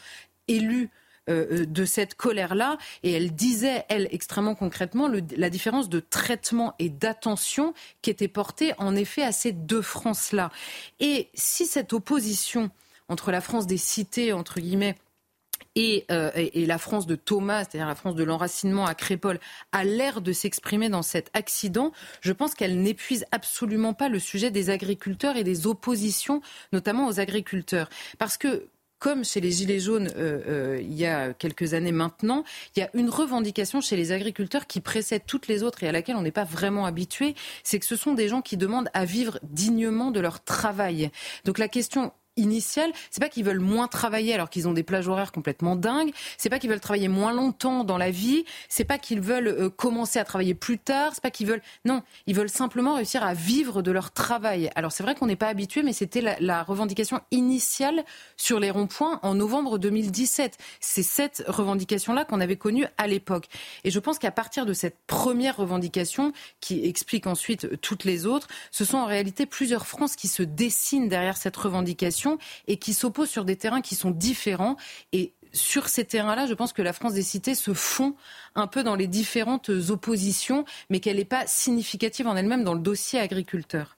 [0.48, 0.90] élu
[1.28, 2.78] de cette colère-là.
[3.04, 8.74] Et elle disait, elle, extrêmement concrètement, la différence de traitement et d'attention qui était portée,
[8.78, 10.52] en effet, à ces deux France-là.
[11.00, 12.72] Et si cette opposition
[13.08, 14.96] entre la France des cités, entre guillemets,
[15.76, 19.40] et, euh, et, la France de Thomas, c'est-à-dire la France de l'enracinement à Crépol,
[19.72, 24.52] a l'air de s'exprimer dans cet accident, je pense qu'elle n'épuise absolument pas le sujet
[24.52, 26.42] des agriculteurs et des oppositions,
[26.74, 27.90] notamment aux agriculteurs.
[28.18, 28.68] Parce que
[29.02, 32.46] comme chez les Gilets jaunes euh, euh, il y a quelques années maintenant,
[32.76, 35.92] il y a une revendication chez les agriculteurs qui précède toutes les autres et à
[35.92, 39.04] laquelle on n'est pas vraiment habitué, c'est que ce sont des gens qui demandent à
[39.04, 41.10] vivre dignement de leur travail.
[41.46, 45.08] Donc la question initiale, c'est pas qu'ils veulent moins travailler alors qu'ils ont des plages
[45.08, 48.98] horaires complètement dingues, c'est pas qu'ils veulent travailler moins longtemps dans la vie, c'est pas
[48.98, 52.50] qu'ils veulent euh, commencer à travailler plus tard, c'est pas qu'ils veulent non, ils veulent
[52.50, 54.70] simplement réussir à vivre de leur travail.
[54.76, 58.04] Alors c'est vrai qu'on n'est pas habitué mais c'était la, la, revendication initiale
[58.38, 60.58] sur les ronds-points en novembre 2017.
[60.80, 63.48] C'est cette revendication là qu'on avait connue à l'époque.
[63.84, 68.48] Et je pense qu'à partir de cette première revendication qui explique ensuite toutes les autres,
[68.72, 72.21] ce sont en réalité plusieurs France qui se dessinent derrière cette revendication
[72.68, 74.78] et qui s'opposent sur des terrains qui sont différents.
[75.14, 78.16] Et sur ces terrains-là, je pense que la France des cités se fond
[78.56, 82.80] un peu dans les différentes oppositions, mais qu'elle n'est pas significative en elle-même dans le
[82.80, 83.98] dossier agriculteur.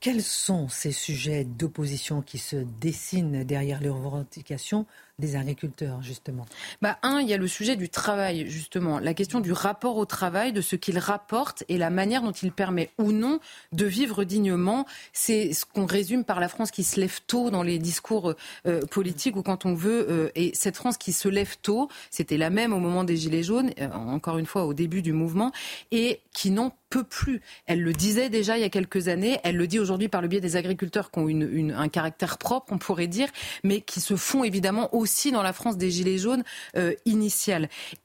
[0.00, 4.84] Quels sont ces sujets d'opposition qui se dessinent derrière les revendications
[5.18, 6.46] des agriculteurs, justement
[6.80, 8.98] bah, Un, il y a le sujet du travail, justement.
[8.98, 12.50] La question du rapport au travail, de ce qu'il rapporte et la manière dont il
[12.50, 13.38] permet ou non
[13.72, 14.86] de vivre dignement.
[15.12, 18.34] C'est ce qu'on résume par la France qui se lève tôt dans les discours
[18.66, 20.06] euh, politiques ou quand on veut.
[20.10, 23.42] Euh, et cette France qui se lève tôt, c'était la même au moment des Gilets
[23.42, 25.52] jaunes, euh, encore une fois au début du mouvement,
[25.90, 27.40] et qui n'en peut plus.
[27.66, 30.28] Elle le disait déjà il y a quelques années, elle le dit aujourd'hui par le
[30.28, 33.28] biais des agriculteurs qui ont une, un caractère propre, on pourrait dire,
[33.64, 36.44] mais qui se font évidemment aussi aussi dans la France des Gilets jaunes
[36.76, 36.94] euh.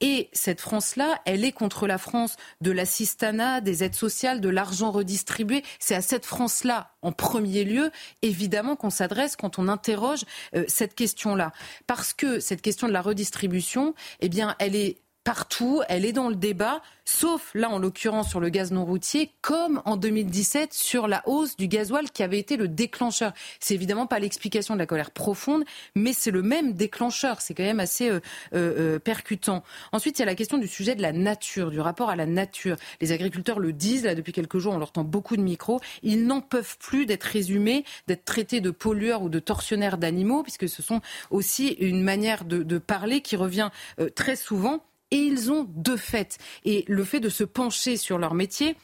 [0.00, 4.90] Et cette France-là, elle est contre la France de l'assistanat, des aides sociales, de l'argent
[4.90, 5.62] redistribué.
[5.78, 7.90] C'est à cette France-là, en premier lieu,
[8.22, 10.24] évidemment, qu'on s'adresse quand on interroge
[10.54, 11.52] euh, cette question-là.
[11.86, 14.98] Parce que cette question de la redistribution, eh bien, elle est
[15.28, 19.30] partout, elle est dans le débat, sauf là en l'occurrence sur le gaz non routier,
[19.42, 23.34] comme en 2017 sur la hausse du gasoil qui avait été le déclencheur.
[23.60, 25.64] C'est évidemment pas l'explication de la colère profonde,
[25.94, 27.42] mais c'est le même déclencheur.
[27.42, 28.20] C'est quand même assez euh,
[28.54, 29.64] euh, euh, percutant.
[29.92, 32.24] Ensuite, il y a la question du sujet de la nature, du rapport à la
[32.24, 32.76] nature.
[33.02, 35.78] Les agriculteurs le disent là depuis quelques jours, on leur tend beaucoup de micros.
[36.02, 40.70] Ils n'en peuvent plus d'être résumés, d'être traités de pollueurs ou de tortionnaires d'animaux, puisque
[40.70, 43.68] ce sont aussi une manière de, de parler qui revient
[44.14, 46.38] très souvent et ils ont deux faits.
[46.64, 48.76] Et le fait de se pencher sur leur métier,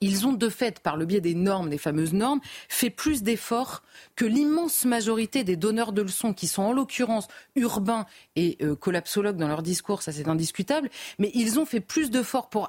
[0.00, 3.82] ils ont de fait, par le biais des normes, des fameuses normes, fait plus d'efforts
[4.14, 8.06] que l'immense majorité des donneurs de leçons, qui sont en l'occurrence urbains
[8.36, 10.88] et euh, collapsologues dans leur discours, ça c'est indiscutable,
[11.18, 12.68] mais ils ont fait plus d'efforts pour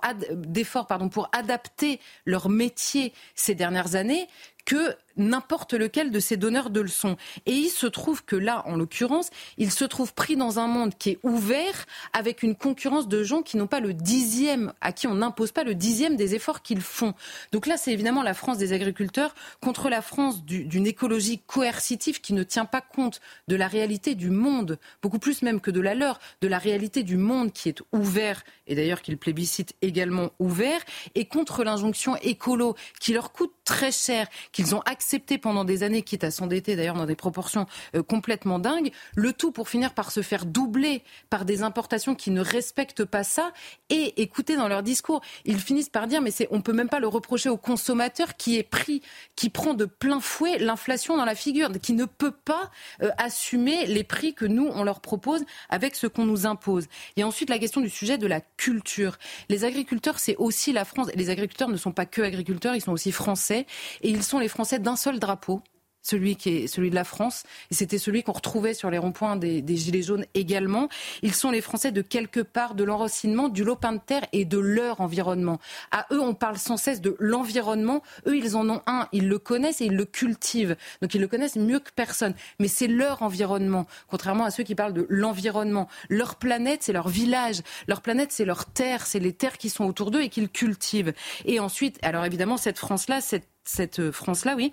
[1.31, 4.27] adapter leur métier ces dernières années
[4.66, 7.18] que n'importe lequel de ces donneurs de leçons.
[7.45, 10.93] Et il se trouve que là, en l'occurrence, il se trouve pris dans un monde
[10.97, 15.07] qui est ouvert avec une concurrence de gens qui n'ont pas le dixième, à qui
[15.07, 17.14] on n'impose pas le dixième des efforts qu'ils font.
[17.51, 22.34] Donc là, c'est évidemment la France des agriculteurs contre la France d'une écologie coercitive qui
[22.34, 25.95] ne tient pas compte de la réalité du monde, beaucoup plus même que de la
[25.95, 30.80] leur, de la réalité du monde qui est ouvert, et d'ailleurs qu'il plébiscite également ouvert,
[31.16, 36.01] et contre l'injonction écolo qui leur coûte très cher, qu'ils ont accepté pendant des années,
[36.01, 40.11] quitte à s'endetter d'ailleurs dans des proportions euh, complètement dingues, le tout pour finir par
[40.11, 43.53] se faire doubler par des importations qui ne respectent pas ça.
[43.91, 46.99] Et écoutez dans leur discours, ils finissent par dire mais c'est, on peut même pas
[46.99, 49.03] le reprocher au consommateur qui est pris,
[49.36, 52.72] qui prend de plein fouet l'inflation dans la figure, qui ne peut pas
[53.03, 56.88] euh, assumer les prix que nous on leur propose avec ce qu'on nous impose.
[57.17, 59.20] Et ensuite la question du sujet de la culture.
[59.47, 61.09] Les agriculteurs, c'est aussi la France.
[61.13, 63.59] Les agriculteurs ne sont pas que agriculteurs, ils sont aussi français
[64.01, 65.62] et ils sont les Français d'un seul drapeau
[66.10, 69.36] celui qui est celui de la France, et c'était celui qu'on retrouvait sur les ronds-points
[69.36, 70.89] des, Gilets jaunes également.
[71.22, 74.57] Ils sont les Français de quelque part de l'enracinement, du lopin de terre et de
[74.57, 75.60] leur environnement.
[75.91, 78.01] À eux, on parle sans cesse de l'environnement.
[78.28, 80.76] Eux, ils en ont un, ils le connaissent et ils le cultivent.
[81.01, 82.34] Donc ils le connaissent mieux que personne.
[82.60, 85.88] Mais c'est leur environnement, contrairement à ceux qui parlent de l'environnement.
[86.10, 87.62] Leur planète, c'est leur village.
[87.88, 91.14] Leur planète, c'est leur terre, c'est les terres qui sont autour d'eux et qu'ils cultivent.
[91.45, 94.72] Et ensuite, alors évidemment, cette France-là, cette, cette France-là, oui,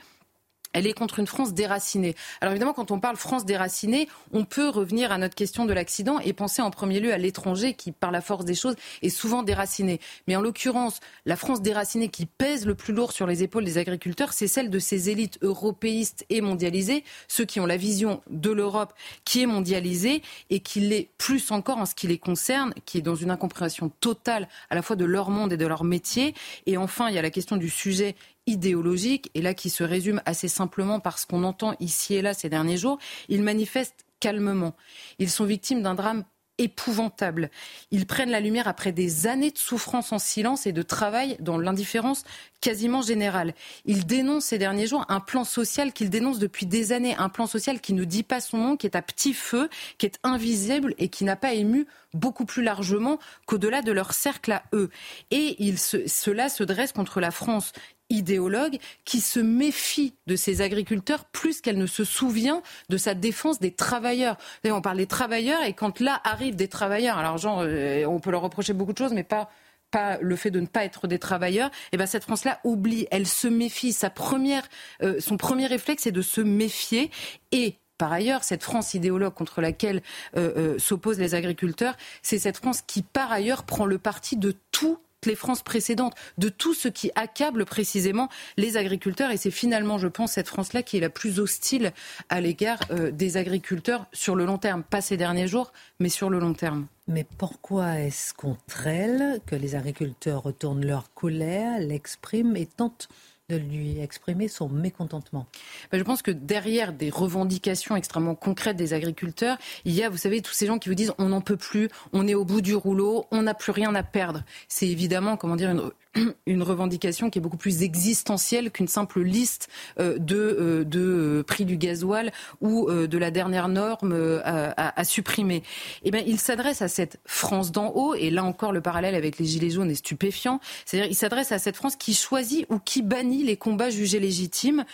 [0.76, 2.14] elle est contre une France déracinée.
[2.42, 6.18] Alors évidemment, quand on parle France déracinée, on peut revenir à notre question de l'accident
[6.20, 9.42] et penser en premier lieu à l'étranger qui, par la force des choses, est souvent
[9.42, 10.00] déraciné.
[10.28, 13.78] Mais en l'occurrence, la France déracinée qui pèse le plus lourd sur les épaules des
[13.78, 18.50] agriculteurs, c'est celle de ces élites européistes et mondialisées, ceux qui ont la vision de
[18.50, 18.92] l'Europe
[19.24, 20.20] qui est mondialisée
[20.50, 23.88] et qui l'est plus encore en ce qui les concerne, qui est dans une incompréhension
[24.00, 26.34] totale à la fois de leur monde et de leur métier.
[26.66, 28.14] Et enfin, il y a la question du sujet
[28.46, 32.34] idéologique, et là qui se résume assez simplement par ce qu'on entend ici et là
[32.34, 34.74] ces derniers jours, ils manifestent calmement.
[35.18, 36.24] Ils sont victimes d'un drame
[36.58, 37.50] épouvantable.
[37.90, 41.58] Ils prennent la lumière après des années de souffrance en silence et de travail dans
[41.58, 42.24] l'indifférence
[42.60, 43.54] quasiment générale.
[43.84, 47.46] Ils dénoncent ces derniers jours un plan social qu'ils dénoncent depuis des années, un plan
[47.46, 49.68] social qui ne dit pas son nom, qui est à petit feu,
[49.98, 54.52] qui est invisible et qui n'a pas ému beaucoup plus largement qu'au-delà de leur cercle
[54.52, 54.88] à eux.
[55.30, 57.72] Et cela se dresse contre la France
[58.10, 63.60] idéologue qui se méfie de ses agriculteurs plus qu'elle ne se souvient de sa défense
[63.60, 64.36] des travailleurs.
[64.64, 68.30] On parle des travailleurs et quand là arrivent des travailleurs, alors genre, euh, on peut
[68.30, 69.50] leur reprocher beaucoup de choses, mais pas
[69.92, 73.06] pas le fait de ne pas être des travailleurs, et eh ben cette France-là oublie,
[73.12, 73.92] elle se méfie.
[73.92, 74.66] Sa première,
[75.02, 77.12] euh, son premier réflexe est de se méfier
[77.52, 80.02] et par ailleurs, cette France idéologue contre laquelle
[80.36, 84.98] euh, s'opposent les agriculteurs, c'est cette France qui, par ailleurs, prend le parti de tout
[85.24, 89.30] les France précédentes, de tout ce qui accable précisément les agriculteurs.
[89.30, 91.92] Et c'est finalement, je pense, cette France-là qui est la plus hostile
[92.28, 94.82] à l'égard euh, des agriculteurs sur le long terme.
[94.82, 96.86] Pas ces derniers jours, mais sur le long terme.
[97.08, 103.08] Mais pourquoi est-ce contre elle que les agriculteurs retournent leur colère, l'expriment et tentent
[103.48, 105.46] de lui exprimer son mécontentement
[105.92, 110.16] ben, Je pense que derrière des revendications extrêmement concrètes des agriculteurs, il y a, vous
[110.16, 112.60] savez, tous ces gens qui vous disent on n'en peut plus, on est au bout
[112.60, 114.42] du rouleau, on n'a plus rien à perdre.
[114.66, 115.72] C'est évidemment, comment dire,
[116.46, 119.68] une, revendication qui est beaucoup plus existentielle qu'une simple liste
[120.00, 125.62] euh, de, euh, euh, prix du gasoil ou de la dernière norme à, supprimer.
[126.02, 129.38] Eh bien, il s'adresse à cette France d'en haut, et là encore le parallèle avec
[129.38, 133.02] les Gilets jaunes est stupéfiant, c'est-à-dire il s'adresse à cette France qui choisit ou qui
[133.02, 134.84] bannit les combats jugés légitimes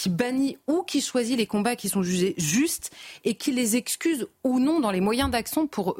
[0.00, 2.90] qui bannit ou qui choisit les combats qui sont jugés justes
[3.24, 5.94] et qui les excuse ou non dans les moyens d'action pour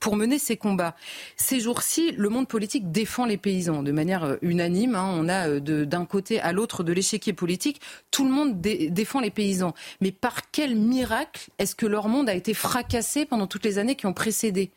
[0.00, 0.96] pour mener ces combats.
[1.36, 4.96] Ces jours-ci, le monde politique défend les paysans de manière euh, unanime.
[4.96, 5.14] Hein.
[5.16, 9.30] On a euh, d'un côté à l'autre de l'échiquier politique, tout le monde défend les
[9.30, 9.72] paysans.
[10.00, 13.94] Mais par quel miracle est-ce que leur monde a été fracassé pendant toutes les années
[13.94, 14.72] qui ont précédé?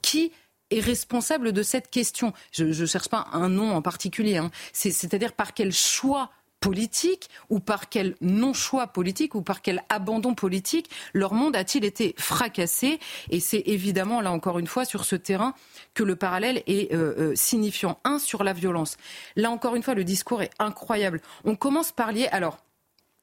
[0.00, 0.30] Qui
[0.70, 4.36] est responsable de cette question Je ne cherche pas un nom en particulier.
[4.36, 4.50] Hein.
[4.72, 10.90] C'est-à-dire par quel choix politique ou par quel non-choix politique ou par quel abandon politique
[11.14, 13.00] leur monde a-t-il été fracassé?
[13.30, 15.54] Et c'est évidemment, là encore une fois, sur ce terrain
[15.94, 17.98] que le parallèle est euh, euh, signifiant.
[18.04, 18.96] Un, sur la violence.
[19.36, 21.20] Là encore une fois, le discours est incroyable.
[21.44, 22.28] On commence par lier...
[22.30, 22.58] Alors,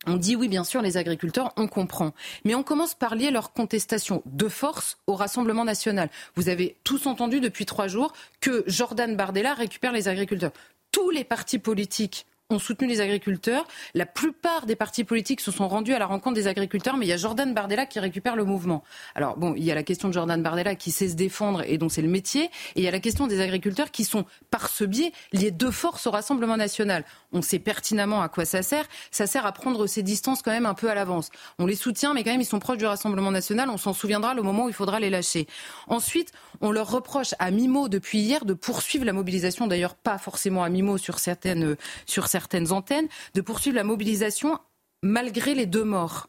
[0.05, 2.13] on dit oui, bien sûr, les agriculteurs, on comprend.
[2.45, 6.09] Mais on commence par lier leur contestation de force au Rassemblement national.
[6.35, 10.53] Vous avez tous entendu depuis trois jours que Jordan Bardella récupère les agriculteurs.
[10.91, 13.67] Tous les partis politiques ont soutenu les agriculteurs.
[13.93, 17.09] La plupart des partis politiques se sont rendus à la rencontre des agriculteurs, mais il
[17.09, 18.83] y a Jordan Bardella qui récupère le mouvement.
[19.15, 21.77] Alors bon, il y a la question de Jordan Bardella qui sait se défendre et
[21.77, 24.69] dont c'est le métier, et il y a la question des agriculteurs qui sont par
[24.69, 27.03] ce biais liés de force au Rassemblement national.
[27.33, 28.85] On sait pertinemment à quoi ça sert.
[29.11, 31.29] Ça sert à prendre ses distances quand même un peu à l'avance.
[31.59, 33.69] On les soutient, mais quand même ils sont proches du Rassemblement national.
[33.69, 35.47] On s'en souviendra le moment où il faudra les lâcher.
[35.87, 36.31] Ensuite,
[36.61, 40.69] on leur reproche à mi-mot depuis hier de poursuivre la mobilisation, d'ailleurs pas forcément à
[40.69, 41.75] mi-mot sur certaines,
[42.05, 44.59] sur certaines certaines antennes, de poursuivre la mobilisation
[45.01, 46.27] malgré les deux morts.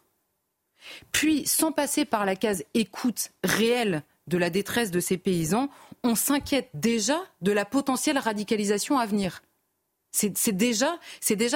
[1.12, 5.68] Puis, sans passer par la case écoute réelle de la détresse de ces paysans,
[6.02, 9.42] on s'inquiète déjà de la potentielle radicalisation à venir.
[10.10, 10.98] C'est déjà,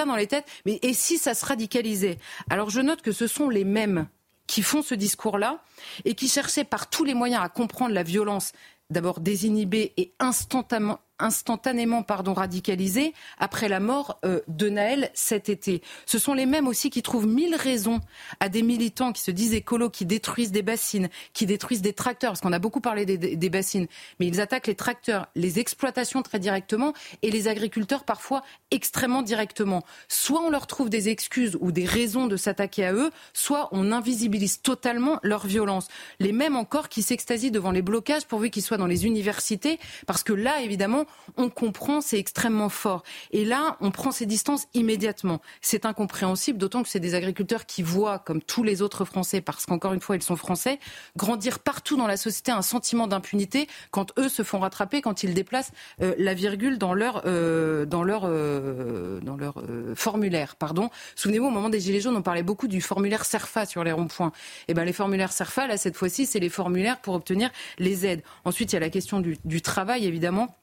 [0.05, 0.47] dans les têtes.
[0.65, 2.19] Mais et si ça se radicalisait?
[2.49, 4.07] Alors je note que ce sont les mêmes
[4.45, 5.63] qui font ce discours-là
[6.05, 8.51] et qui cherchaient par tous les moyens à comprendre la violence
[8.91, 15.81] d'abord désinhibée et instantanément, instantanément pardon, radicalisés après la mort euh, de Naël cet été.
[16.05, 18.01] Ce sont les mêmes aussi qui trouvent mille raisons
[18.39, 22.31] à des militants qui se disent écolos, qui détruisent des bassines, qui détruisent des tracteurs,
[22.31, 23.87] parce qu'on a beaucoup parlé des, des, bassines,
[24.19, 29.83] mais ils attaquent les tracteurs, les exploitations très directement et les agriculteurs parfois extrêmement directement.
[30.09, 33.91] Soit on leur trouve des excuses ou des raisons de s'attaquer à eux, soit on
[33.91, 35.87] invisibilise totalement leur violence.
[36.19, 40.23] Les mêmes encore qui s'extasient devant les blocages pourvu qu'ils soient dans les universités, parce
[40.23, 41.05] que là, évidemment,
[41.37, 43.03] on comprend, c'est extrêmement fort.
[43.31, 45.41] Et là, on prend ses distances immédiatement.
[45.61, 49.65] C'est incompréhensible, d'autant que c'est des agriculteurs qui voient, comme tous les autres Français, parce
[49.65, 50.79] qu'encore une fois, ils sont Français,
[51.15, 55.33] grandir partout dans la société un sentiment d'impunité quand eux se font rattraper, quand ils
[55.33, 59.61] déplacent euh, la virgule dans leur, euh, dans leur, euh, dans leur
[59.95, 60.55] formulaire.
[60.55, 60.89] Pardon.
[61.15, 64.31] Souvenez-vous, au moment des Gilets jaunes, on parlait beaucoup du formulaire SERFA sur les ronds-points.
[64.67, 68.05] Et eh ben, les formulaires SERFA, là, cette fois-ci, c'est les formulaires pour obtenir les
[68.05, 68.23] aides.
[68.45, 70.55] Ensuite, il y a la question du travail, évidemment.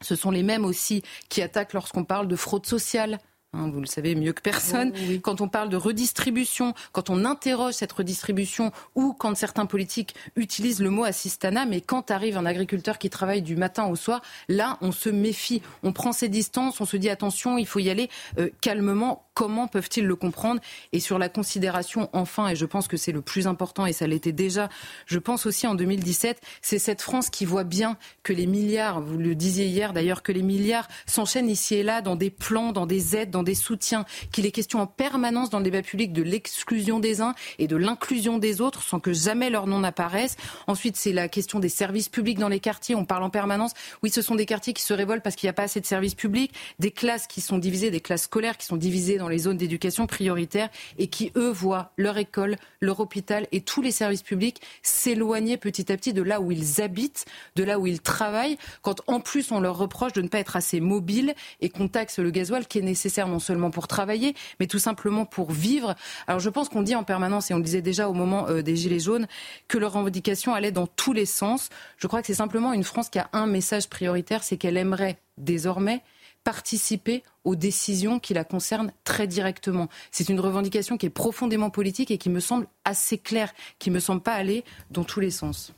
[0.00, 3.18] Ce sont les mêmes aussi qui attaquent lorsqu'on parle de fraude sociale.
[3.54, 4.92] Hein, vous le savez mieux que personne.
[5.22, 10.80] Quand on parle de redistribution, quand on interroge cette redistribution ou quand certains politiques utilisent
[10.80, 14.76] le mot assistana, mais quand arrive un agriculteur qui travaille du matin au soir, là,
[14.82, 15.62] on se méfie.
[15.82, 19.68] On prend ses distances, on se dit attention, il faut y aller euh, calmement comment
[19.68, 20.60] peuvent-ils le comprendre
[20.92, 24.08] Et sur la considération, enfin, et je pense que c'est le plus important, et ça
[24.08, 24.68] l'était déjà,
[25.06, 29.16] je pense aussi en 2017, c'est cette France qui voit bien que les milliards, vous
[29.16, 32.84] le disiez hier d'ailleurs, que les milliards s'enchaînent ici et là dans des plans, dans
[32.84, 36.22] des aides, dans des soutiens, qu'il est question en permanence dans le débat public de
[36.22, 40.36] l'exclusion des uns et de l'inclusion des autres sans que jamais leur nom n'apparaisse.
[40.66, 42.96] Ensuite, c'est la question des services publics dans les quartiers.
[42.96, 43.70] On parle en permanence.
[44.02, 45.86] Oui, ce sont des quartiers qui se révoltent parce qu'il n'y a pas assez de
[45.86, 49.38] services publics, des classes qui sont divisées, des classes scolaires qui sont divisées dans les
[49.38, 50.68] zones d'éducation prioritaire
[50.98, 55.90] et qui, eux, voient leur école, leur hôpital et tous les services publics s'éloigner petit
[55.92, 57.24] à petit de là où ils habitent,
[57.56, 60.56] de là où ils travaillent, quand en plus on leur reproche de ne pas être
[60.56, 64.66] assez mobiles et qu'on taxe le gasoil qui est nécessaire non seulement pour travailler, mais
[64.66, 65.94] tout simplement pour vivre.
[66.26, 68.62] Alors je pense qu'on dit en permanence, et on le disait déjà au moment euh,
[68.62, 69.26] des Gilets jaunes,
[69.68, 71.68] que leur revendication allait dans tous les sens.
[71.96, 75.18] Je crois que c'est simplement une France qui a un message prioritaire, c'est qu'elle aimerait
[75.36, 76.02] désormais
[76.48, 79.88] participer aux décisions qui la concernent très directement.
[80.10, 83.96] C'est une revendication qui est profondément politique et qui me semble assez claire, qui ne
[83.96, 85.74] me semble pas aller dans tous les sens.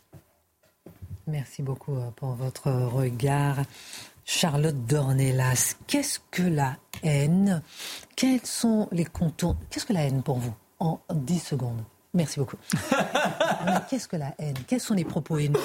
[1.27, 3.57] Merci beaucoup euh, pour votre regard.
[4.25, 7.63] Charlotte Dornelas, qu'est-ce que la haine?
[8.15, 9.57] Quels sont les contours?
[9.71, 10.55] Qu'est-ce que la haine pour vous?
[10.79, 11.83] En 10 secondes.
[12.15, 12.59] Merci beaucoup.
[13.91, 14.55] qu'est-ce que la haine?
[14.69, 15.59] Quels sont les propos haineux?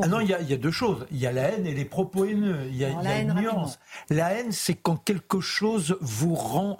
[0.00, 1.06] Ah non, il y, a, deux choses.
[1.12, 2.66] Il y a la haine et les propos haineux.
[2.68, 3.78] Il y a, une nuance.
[4.10, 6.78] La haine, c'est quand quelque chose vous rend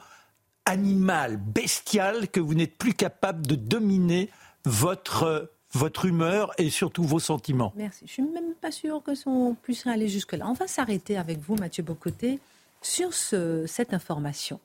[0.64, 4.30] animal, bestial, que vous n'êtes plus capable de dominer
[4.64, 7.72] votre votre humeur et surtout vos sentiments.
[7.76, 8.04] Merci.
[8.06, 10.46] Je suis même pas sûre que on puisse aller jusque-là.
[10.48, 12.38] On va s'arrêter avec vous, Mathieu Bocoté,
[12.80, 14.60] sur cette information.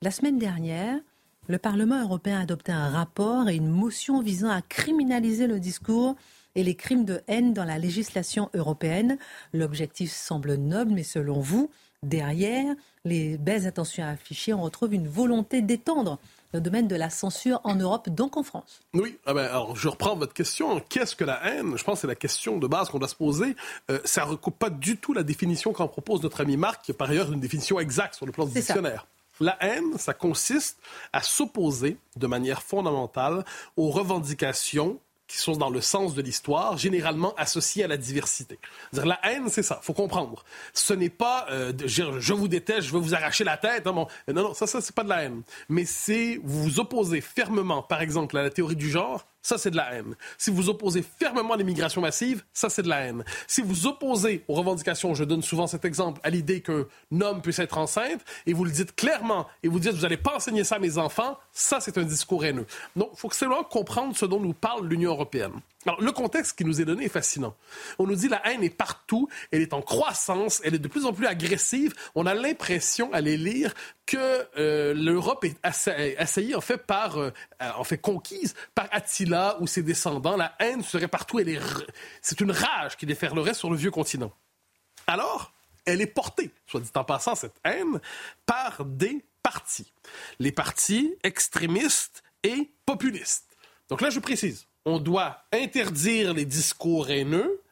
[0.00, 0.98] La semaine dernière,
[1.46, 6.16] le Parlement européen a adopté un rapport et une motion visant à criminaliser le discours
[6.54, 9.18] et les crimes de haine dans la législation européenne.
[9.52, 11.70] L'objectif semble noble, mais selon vous,
[12.02, 12.74] derrière
[13.04, 16.18] les belles intentions affichées, on retrouve une volonté d'étendre
[16.52, 18.80] le domaine de la censure en Europe, donc en France.
[18.94, 20.80] Oui, ah ben, alors je reprends votre question.
[20.88, 21.76] Qu'est-ce que la haine?
[21.76, 23.56] Je pense que c'est la question de base qu'on doit se poser.
[23.90, 26.92] Euh, ça ne recoupe pas du tout la définition qu'en propose notre ami Marc, qui
[26.92, 29.06] est par ailleurs une définition exacte sur le plan du dictionnaire.
[29.40, 30.78] La haine, ça consiste
[31.12, 33.44] à s'opposer de manière fondamentale
[33.76, 35.00] aux revendications
[35.34, 38.58] qui sont dans le sens de l'histoire, généralement associées à la diversité.
[38.92, 40.44] -dire, la haine, c'est ça, faut comprendre.
[40.72, 43.86] Ce n'est pas euh, je, vous déteste, je veux vous arracher la tête.
[43.86, 45.42] Hein, non, non, ça, ça c'est pas de la haine.
[45.68, 49.70] Mais c'est vous vous opposez fermement, par exemple, à la théorie du genre, ça c'est
[49.70, 50.16] de la haine.
[50.38, 53.24] Si vous opposez fermement l'immigration massive, ça c'est de la haine.
[53.46, 56.86] Si vous opposez aux revendications, je donne souvent cet exemple, à l'idée qu'un
[57.20, 60.34] homme puisse être enceinte, et vous le dites clairement, et vous dites vous n'allez pas
[60.34, 62.66] enseigner ça à mes enfants, ça c'est un discours haineux.
[62.96, 65.52] Donc il faut que c'est comprendre ce dont nous parle l'Union européenne.
[65.86, 67.54] Alors, le contexte qui nous est donné est fascinant.
[67.98, 71.04] On nous dit la haine est partout, elle est en croissance, elle est de plus
[71.04, 71.92] en plus agressive.
[72.14, 73.74] On a l'impression, à les lire,
[74.06, 79.66] que euh, l'Europe est assaillie, en fait, par, euh, en fait, conquise par Attila ou
[79.66, 80.36] ses descendants.
[80.36, 81.40] La haine serait partout.
[82.20, 84.32] C'est une rage qui déferlerait sur le vieux continent.
[85.06, 85.52] Alors,
[85.86, 88.00] elle est portée, soit dit en passant, cette haine,
[88.46, 89.92] par des partis.
[90.38, 93.56] Les partis extrémistes et populistes.
[93.88, 97.62] Donc là, je précise on doit interdire les discours haineux.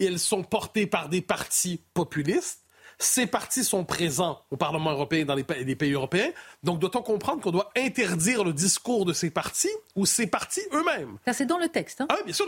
[0.00, 2.62] Elles sont portées par des partis populistes.
[2.98, 6.30] Ces partis sont présents au Parlement européen et dans les, pays européens.
[6.62, 11.18] Donc, doit-on comprendre qu'on doit interdire le discours de ces partis ou ces partis eux-mêmes?
[11.26, 12.00] Ça, c'est dans le texte.
[12.00, 12.06] Hein?
[12.08, 12.46] Ah, bien sûr.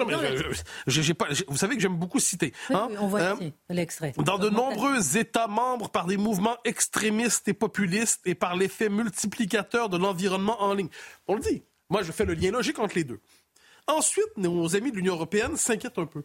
[1.49, 2.55] vous savez que j'aime beaucoup citer.
[2.71, 2.89] Hein?
[2.99, 4.15] on voit euh, l'extrait.
[4.17, 9.91] Dans de nombreux États membres, par des mouvements extrémistes et populistes et par l'effet multiplicateur
[9.91, 10.89] de l'environnement en ligne.
[11.27, 11.63] On le dit.
[11.91, 13.21] Moi, je fais le lien logique entre les deux.
[13.87, 16.23] Ensuite, nos amis de l'Union européenne s'inquiètent un peu.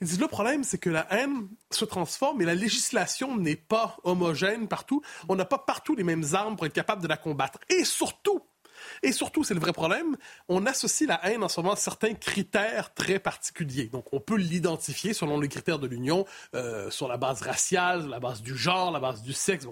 [0.00, 3.96] Ils disent le problème, c'est que la haine se transforme et la législation n'est pas
[4.04, 5.02] homogène partout.
[5.28, 7.58] On n'a pas partout les mêmes armes pour être capable de la combattre.
[7.68, 8.42] Et surtout,
[9.02, 10.16] et surtout, c'est le vrai problème,
[10.48, 13.86] on associe la haine en ce moment à certains critères très particuliers.
[13.86, 16.24] Donc, on peut l'identifier selon les critères de l'Union,
[16.54, 19.66] euh, sur la base raciale, la base du genre, la base du sexe.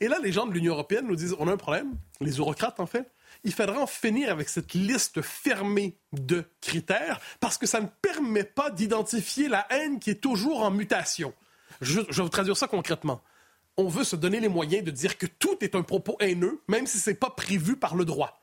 [0.00, 2.80] Et là, les gens de l'Union européenne nous disent, on a un problème, les eurocrates
[2.80, 3.10] en fait,
[3.44, 8.44] il faudra en finir avec cette liste fermée de critères parce que ça ne permet
[8.44, 11.32] pas d'identifier la haine qui est toujours en mutation.
[11.80, 13.22] Je, vais vous traduire ça concrètement.
[13.76, 16.86] On veut se donner les moyens de dire que tout est un propos haineux, même
[16.86, 18.40] si ce n'est pas prévu par le droit.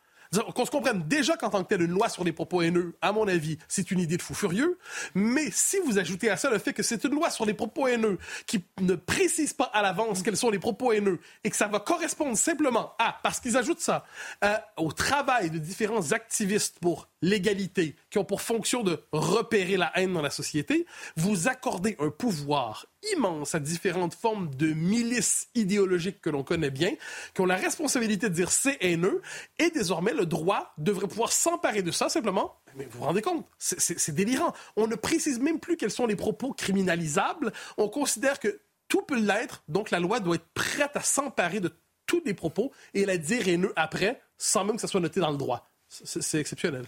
[0.55, 3.11] Qu'on se comprenne déjà qu'en tant que tel, une loi sur les propos haineux, à
[3.11, 4.77] mon avis, c'est une idée de fou furieux.
[5.15, 7.87] Mais si vous ajoutez à ça le fait que c'est une loi sur les propos
[7.87, 11.67] haineux qui ne précise pas à l'avance quels sont les propos haineux et que ça
[11.67, 14.05] va correspondre simplement à, parce qu'ils ajoutent ça,
[14.43, 19.91] euh, au travail de différents activistes pour l'égalité, qui ont pour fonction de repérer la
[19.95, 26.21] haine dans la société, vous accordez un pouvoir immense à différentes formes de milices idéologiques
[26.21, 26.91] que l'on connaît bien,
[27.33, 29.21] qui ont la responsabilité de dire c'est haineux,
[29.59, 32.55] et désormais droit devrait pouvoir s'emparer de ça simplement.
[32.75, 34.53] Mais vous vous rendez compte, c'est délirant.
[34.75, 37.53] On ne précise même plus quels sont les propos criminalisables.
[37.77, 41.71] On considère que tout peut l'être, donc la loi doit être prête à s'emparer de
[42.05, 45.31] tous les propos et la dire haineux après, sans même que ça soit noté dans
[45.31, 45.69] le droit.
[45.89, 46.85] C'est exceptionnel.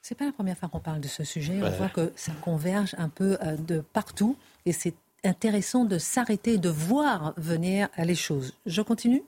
[0.00, 1.60] C'est pas la première fois qu'on parle de ce sujet.
[1.62, 4.36] On voit que ça converge un peu euh, de partout
[4.66, 8.54] et c'est intéressant de s'arrêter, de voir venir les choses.
[8.66, 9.22] Je continue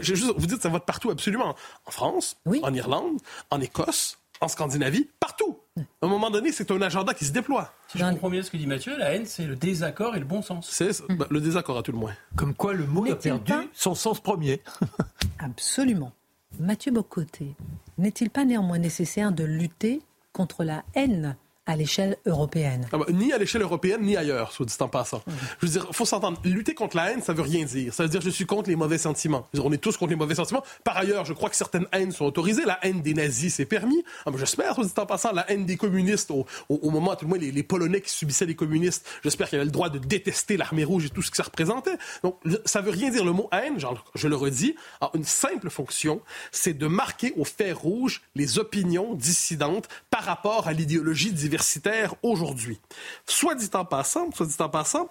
[0.00, 1.54] juste, Vous dites que ça vote partout, absolument.
[1.86, 3.18] En France, en Irlande,
[3.50, 5.58] en Écosse, en Scandinavie, partout.
[5.76, 7.72] À un moment donné, c'est un agenda qui se déploie.
[7.88, 10.24] Si je comprends bien ce que dit Mathieu, la haine, c'est le désaccord et le
[10.24, 10.68] bon sens.
[10.70, 12.14] C'est bah, le désaccord à tout le moins.
[12.36, 14.62] Comme quoi le mot a perdu son sens premier.
[15.38, 16.12] Absolument.
[16.58, 17.54] Mathieu Bocoté,
[17.98, 21.36] n'est-il pas néanmoins nécessaire de lutter contre la haine
[21.70, 22.88] à l'échelle européenne.
[22.92, 25.22] Ah bah, ni à l'échelle européenne, ni ailleurs, soit dit en passant.
[25.60, 26.40] Je veux dire, faut s'entendre.
[26.44, 27.94] Lutter contre la haine, ça veut rien dire.
[27.94, 29.46] Ça veut dire je suis contre les mauvais sentiments.
[29.54, 30.64] on est tous contre les mauvais sentiments.
[30.82, 32.64] Par ailleurs, je crois que certaines haines sont autorisées.
[32.64, 34.02] La haine des nazis, c'est permis.
[34.26, 37.24] Ah, j'espère, soit dit en passant, la haine des communistes, au, au, moment, à tout
[37.24, 40.56] le moins, les, Polonais qui subissaient les communistes, j'espère qu'ils avaient le droit de détester
[40.56, 41.96] l'armée rouge et tout ce que ça représentait.
[42.24, 43.24] Donc, ça veut rien dire.
[43.24, 47.44] Le mot haine, genre, je le redis, a une simple fonction, c'est de marquer au
[47.44, 51.32] fer rouge les opinions dissidentes par rapport à l'idéologie
[52.22, 52.80] aujourd'hui.
[53.26, 55.08] Soit dit en passant, soit dit en passant,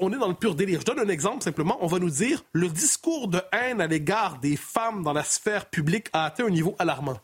[0.00, 0.80] on est dans le pur délire.
[0.80, 1.78] Je donne un exemple simplement.
[1.80, 5.66] On va nous dire le discours de haine à l'égard des femmes dans la sphère
[5.66, 7.18] publique a atteint un niveau alarmant.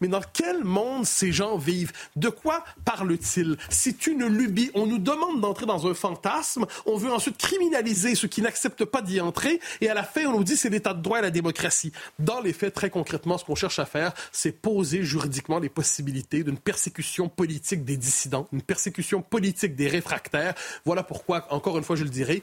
[0.00, 1.92] Mais dans quel monde ces gens vivent?
[2.16, 3.56] De quoi parlent-ils?
[3.68, 4.70] C'est une lubie.
[4.74, 6.66] On nous demande d'entrer dans un fantasme.
[6.86, 9.60] On veut ensuite criminaliser ceux qui n'acceptent pas d'y entrer.
[9.80, 11.92] Et à la fin, on nous dit c'est l'état de droit et la démocratie.
[12.18, 16.44] Dans les faits, très concrètement, ce qu'on cherche à faire, c'est poser juridiquement les possibilités
[16.44, 20.54] d'une persécution politique des dissidents, une persécution politique des réfractaires.
[20.84, 22.42] Voilà pourquoi, encore une fois, je le dirai,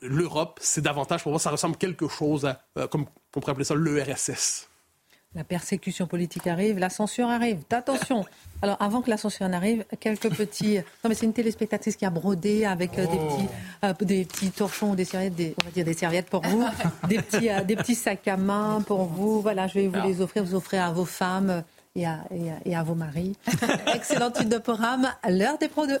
[0.00, 3.64] l'Europe, c'est davantage, pour moi, ça ressemble quelque chose à, euh, comme on pourrait appeler
[3.64, 4.68] ça, l'ERSS.
[5.36, 7.58] La persécution politique arrive, la censure arrive.
[7.70, 8.24] Attention.
[8.62, 10.76] Alors, avant que la censure n'arrive, quelques petits.
[10.76, 13.48] Non, mais c'est une téléspectatrice qui a brodé avec euh, des petits,
[13.84, 16.64] euh, des petits torchons, des serviettes, des, on va dire des serviettes pour vous,
[17.08, 19.42] des petits, euh, des petits sacs à main pour vous.
[19.42, 21.62] Voilà, je vais vous les offrir, vous offrir à vos femmes
[21.94, 22.20] et à,
[22.64, 23.36] et à, vos maris.
[23.94, 25.06] Excellente de programme.
[25.28, 26.00] L'heure des pros 2.